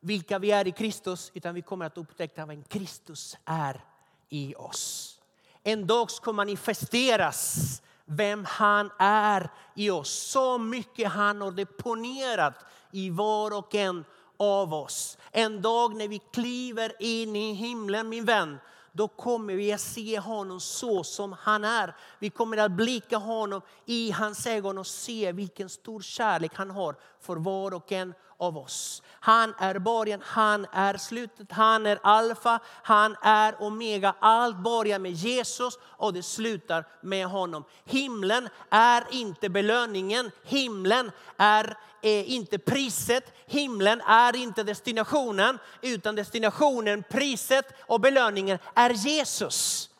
vilka 0.00 0.38
vi 0.38 0.50
är 0.50 0.66
i 0.66 0.72
Kristus, 0.72 1.30
utan 1.34 1.54
vi 1.54 1.62
kommer 1.62 1.86
att 1.86 1.98
upptäcka 1.98 2.46
vem 2.46 2.62
Kristus 2.62 3.36
är 3.44 3.84
i 4.28 4.54
oss. 4.54 5.20
En 5.62 5.86
dag 5.86 6.10
ska 6.10 6.32
manifesteras 6.32 7.82
vem 8.04 8.44
han 8.44 8.90
är 8.98 9.50
i 9.76 9.90
oss. 9.90 10.10
Så 10.10 10.58
mycket 10.58 11.12
han 11.12 11.40
har 11.40 11.50
deponerat 11.50 12.64
i 12.90 13.10
var 13.10 13.58
och 13.58 13.74
en 13.74 14.04
av 14.36 14.74
oss. 14.74 15.18
En 15.30 15.62
dag 15.62 15.96
när 15.96 16.08
vi 16.08 16.18
kliver 16.18 16.92
in 17.02 17.36
i 17.36 17.52
himlen 17.52 18.08
min 18.08 18.24
vän, 18.24 18.58
då 18.92 19.08
kommer 19.08 19.54
vi 19.54 19.72
att 19.72 19.80
se 19.80 20.18
honom 20.18 20.60
så 20.60 21.04
som 21.04 21.32
han 21.32 21.64
är. 21.64 21.96
Vi 22.18 22.30
kommer 22.30 22.56
att 22.56 22.72
blicka 22.72 23.16
honom 23.16 23.60
i 23.86 24.10
hans 24.10 24.46
ögon 24.46 24.78
och 24.78 24.86
se 24.86 25.32
vilken 25.32 25.68
stor 25.68 26.00
kärlek 26.00 26.52
han 26.54 26.70
har 26.70 26.96
för 27.22 27.36
var 27.36 27.74
och 27.74 27.92
en 27.92 28.14
av 28.42 28.58
oss. 28.58 29.02
Han 29.20 29.54
är 29.58 29.78
början, 29.78 30.20
han 30.24 30.66
är 30.72 30.96
slutet, 30.96 31.52
han 31.52 31.86
är 31.86 31.98
alfa, 32.02 32.60
han 32.82 33.16
är 33.22 33.62
omega. 33.62 34.14
Allt 34.18 34.56
börjar 34.56 34.98
med 34.98 35.12
Jesus 35.12 35.78
och 35.82 36.12
det 36.12 36.22
slutar 36.22 36.84
med 37.00 37.26
honom. 37.26 37.64
Himlen 37.84 38.48
är 38.70 39.04
inte 39.10 39.48
belöningen, 39.48 40.30
himlen 40.42 41.10
är 41.36 41.76
eh, 42.02 42.32
inte 42.32 42.58
priset, 42.58 43.32
himlen 43.46 44.00
är 44.00 44.36
inte 44.36 44.62
destinationen, 44.62 45.58
utan 45.82 46.14
destinationen, 46.14 47.04
priset 47.10 47.66
och 47.86 48.00
belöningen 48.00 48.58
är 48.74 48.90
Jesus. 48.90 49.90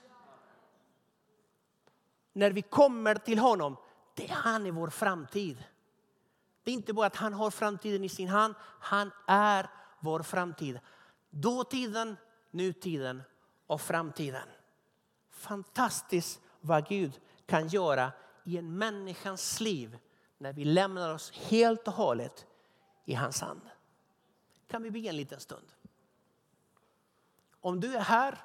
När 2.32 2.50
vi 2.50 2.62
kommer 2.62 3.14
till 3.14 3.38
honom, 3.38 3.76
det 4.14 4.30
är 4.30 4.34
han 4.34 4.66
i 4.66 4.70
vår 4.70 4.90
framtid. 4.90 5.64
Det 6.62 6.70
är 6.70 6.74
inte 6.74 6.92
bara 6.92 7.06
att 7.06 7.16
han 7.16 7.32
har 7.32 7.50
framtiden 7.50 8.04
i 8.04 8.08
sin 8.08 8.28
hand, 8.28 8.54
han 8.80 9.10
är 9.26 9.70
vår 10.00 10.22
framtid. 10.22 10.80
Dåtiden, 11.30 12.16
nutiden 12.50 13.22
och 13.66 13.80
framtiden. 13.80 14.48
Fantastiskt 15.30 16.40
vad 16.60 16.88
Gud 16.88 17.20
kan 17.46 17.68
göra 17.68 18.12
i 18.44 18.58
en 18.58 18.78
människans 18.78 19.60
liv 19.60 19.98
när 20.38 20.52
vi 20.52 20.64
lämnar 20.64 21.14
oss 21.14 21.30
helt 21.30 21.88
och 21.88 21.94
hållet 21.94 22.46
i 23.04 23.14
hans 23.14 23.40
hand. 23.40 23.60
Kan 24.68 24.82
vi 24.82 24.90
be 24.90 24.98
en 24.98 25.16
liten 25.16 25.40
stund? 25.40 25.66
Om 27.60 27.80
du 27.80 27.94
är 27.94 28.00
här 28.00 28.38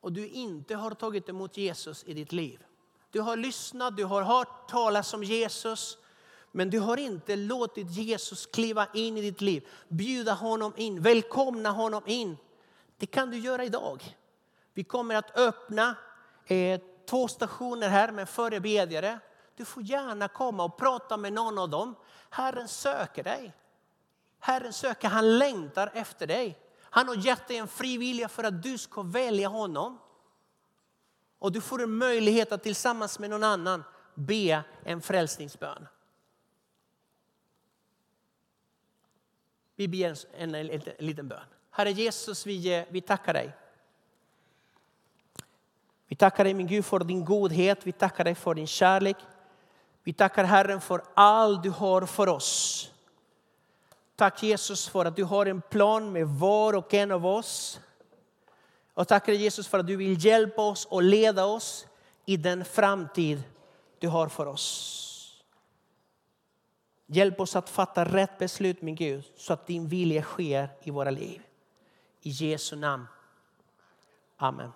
och 0.00 0.12
du 0.12 0.28
inte 0.28 0.74
har 0.74 0.90
tagit 0.90 1.28
emot 1.28 1.56
Jesus 1.56 2.04
i 2.04 2.14
ditt 2.14 2.32
liv. 2.32 2.64
Du 3.10 3.20
har 3.20 3.36
lyssnat, 3.36 3.96
du 3.96 4.04
har 4.04 4.22
hört 4.22 4.68
talas 4.68 5.14
om 5.14 5.24
Jesus 5.24 5.98
men 6.52 6.70
du 6.70 6.78
har 6.78 6.96
inte 6.96 7.36
låtit 7.36 7.90
Jesus 7.90 8.46
kliva 8.46 8.86
in 8.94 9.16
i 9.16 9.20
ditt 9.20 9.40
liv, 9.40 9.68
bjuda 9.88 10.32
honom 10.32 10.72
in, 10.76 11.02
välkomna 11.02 11.70
honom 11.70 12.02
in. 12.06 12.36
Det 12.96 13.06
kan 13.06 13.30
du 13.30 13.38
göra 13.38 13.64
idag. 13.64 14.16
Vi 14.74 14.84
kommer 14.84 15.14
att 15.14 15.38
öppna 15.38 15.96
eh, 16.46 16.80
två 17.06 17.28
stationer 17.28 17.88
här 17.88 18.12
med 18.12 18.28
förebedjare. 18.28 19.18
Du 19.56 19.64
får 19.64 19.82
gärna 19.82 20.28
komma 20.28 20.64
och 20.64 20.78
prata 20.78 21.16
med 21.16 21.32
någon 21.32 21.58
av 21.58 21.68
dem. 21.68 21.94
Herren 22.30 22.68
söker 22.68 23.22
dig. 23.22 23.52
Herren 24.38 24.72
söker, 24.72 25.08
han 25.08 25.38
längtar 25.38 25.90
efter 25.94 26.26
dig. 26.26 26.58
Han 26.82 27.08
har 27.08 27.14
gett 27.14 27.48
dig 27.48 27.56
en 27.56 27.68
fri 27.68 27.98
vilja 27.98 28.28
för 28.28 28.44
att 28.44 28.62
du 28.62 28.78
ska 28.78 29.02
välja 29.02 29.48
honom. 29.48 29.98
Och 31.38 31.52
du 31.52 31.60
får 31.60 31.82
en 31.82 31.96
möjlighet 31.96 32.52
att 32.52 32.62
tillsammans 32.62 33.18
med 33.18 33.30
någon 33.30 33.44
annan 33.44 33.84
be 34.14 34.64
en 34.84 35.00
frälsningsbön. 35.00 35.86
Vi 39.80 39.88
ber 39.88 40.08
en, 40.36 40.54
en, 40.54 40.54
en, 40.54 40.82
en 40.98 41.06
liten 41.06 41.28
bön. 41.28 41.40
Herre 41.70 41.92
Jesus, 41.92 42.46
vi, 42.46 42.74
eh, 42.74 42.84
vi 42.88 43.00
tackar 43.00 43.32
dig. 43.32 43.52
Vi 46.06 46.16
tackar 46.16 46.44
dig 46.44 46.54
min 46.54 46.66
Gud 46.66 46.84
för 46.84 46.98
din 46.98 47.24
godhet, 47.24 47.86
vi 47.86 47.92
tackar 47.92 48.24
dig 48.24 48.34
för 48.34 48.54
din 48.54 48.66
kärlek. 48.66 49.16
Vi 50.02 50.12
tackar 50.12 50.44
Herren 50.44 50.80
för 50.80 51.02
allt 51.14 51.62
du 51.62 51.70
har 51.70 52.06
för 52.06 52.26
oss. 52.26 52.90
Tack 54.16 54.42
Jesus 54.42 54.88
för 54.88 55.04
att 55.04 55.16
du 55.16 55.24
har 55.24 55.46
en 55.46 55.60
plan 55.60 56.12
med 56.12 56.26
var 56.26 56.72
och 56.72 56.94
en 56.94 57.10
av 57.10 57.26
oss. 57.26 57.80
Och 58.94 59.08
tackar 59.08 59.32
Jesus 59.32 59.68
för 59.68 59.78
att 59.78 59.86
du 59.86 59.96
vill 59.96 60.24
hjälpa 60.24 60.62
oss 60.62 60.84
och 60.84 61.02
leda 61.02 61.44
oss 61.44 61.86
i 62.26 62.36
den 62.36 62.64
framtid 62.64 63.42
du 63.98 64.08
har 64.08 64.28
för 64.28 64.46
oss. 64.46 65.06
Hjälp 67.12 67.40
oss 67.40 67.56
att 67.56 67.70
fatta 67.70 68.04
rätt 68.04 68.38
beslut 68.38 68.82
min 68.82 68.94
Gud 68.94 69.24
så 69.36 69.52
att 69.52 69.66
din 69.66 69.88
vilja 69.88 70.22
sker 70.22 70.68
i 70.82 70.90
våra 70.90 71.10
liv. 71.10 71.42
I 72.20 72.30
Jesu 72.30 72.76
namn. 72.76 73.06
Amen. 74.36 74.72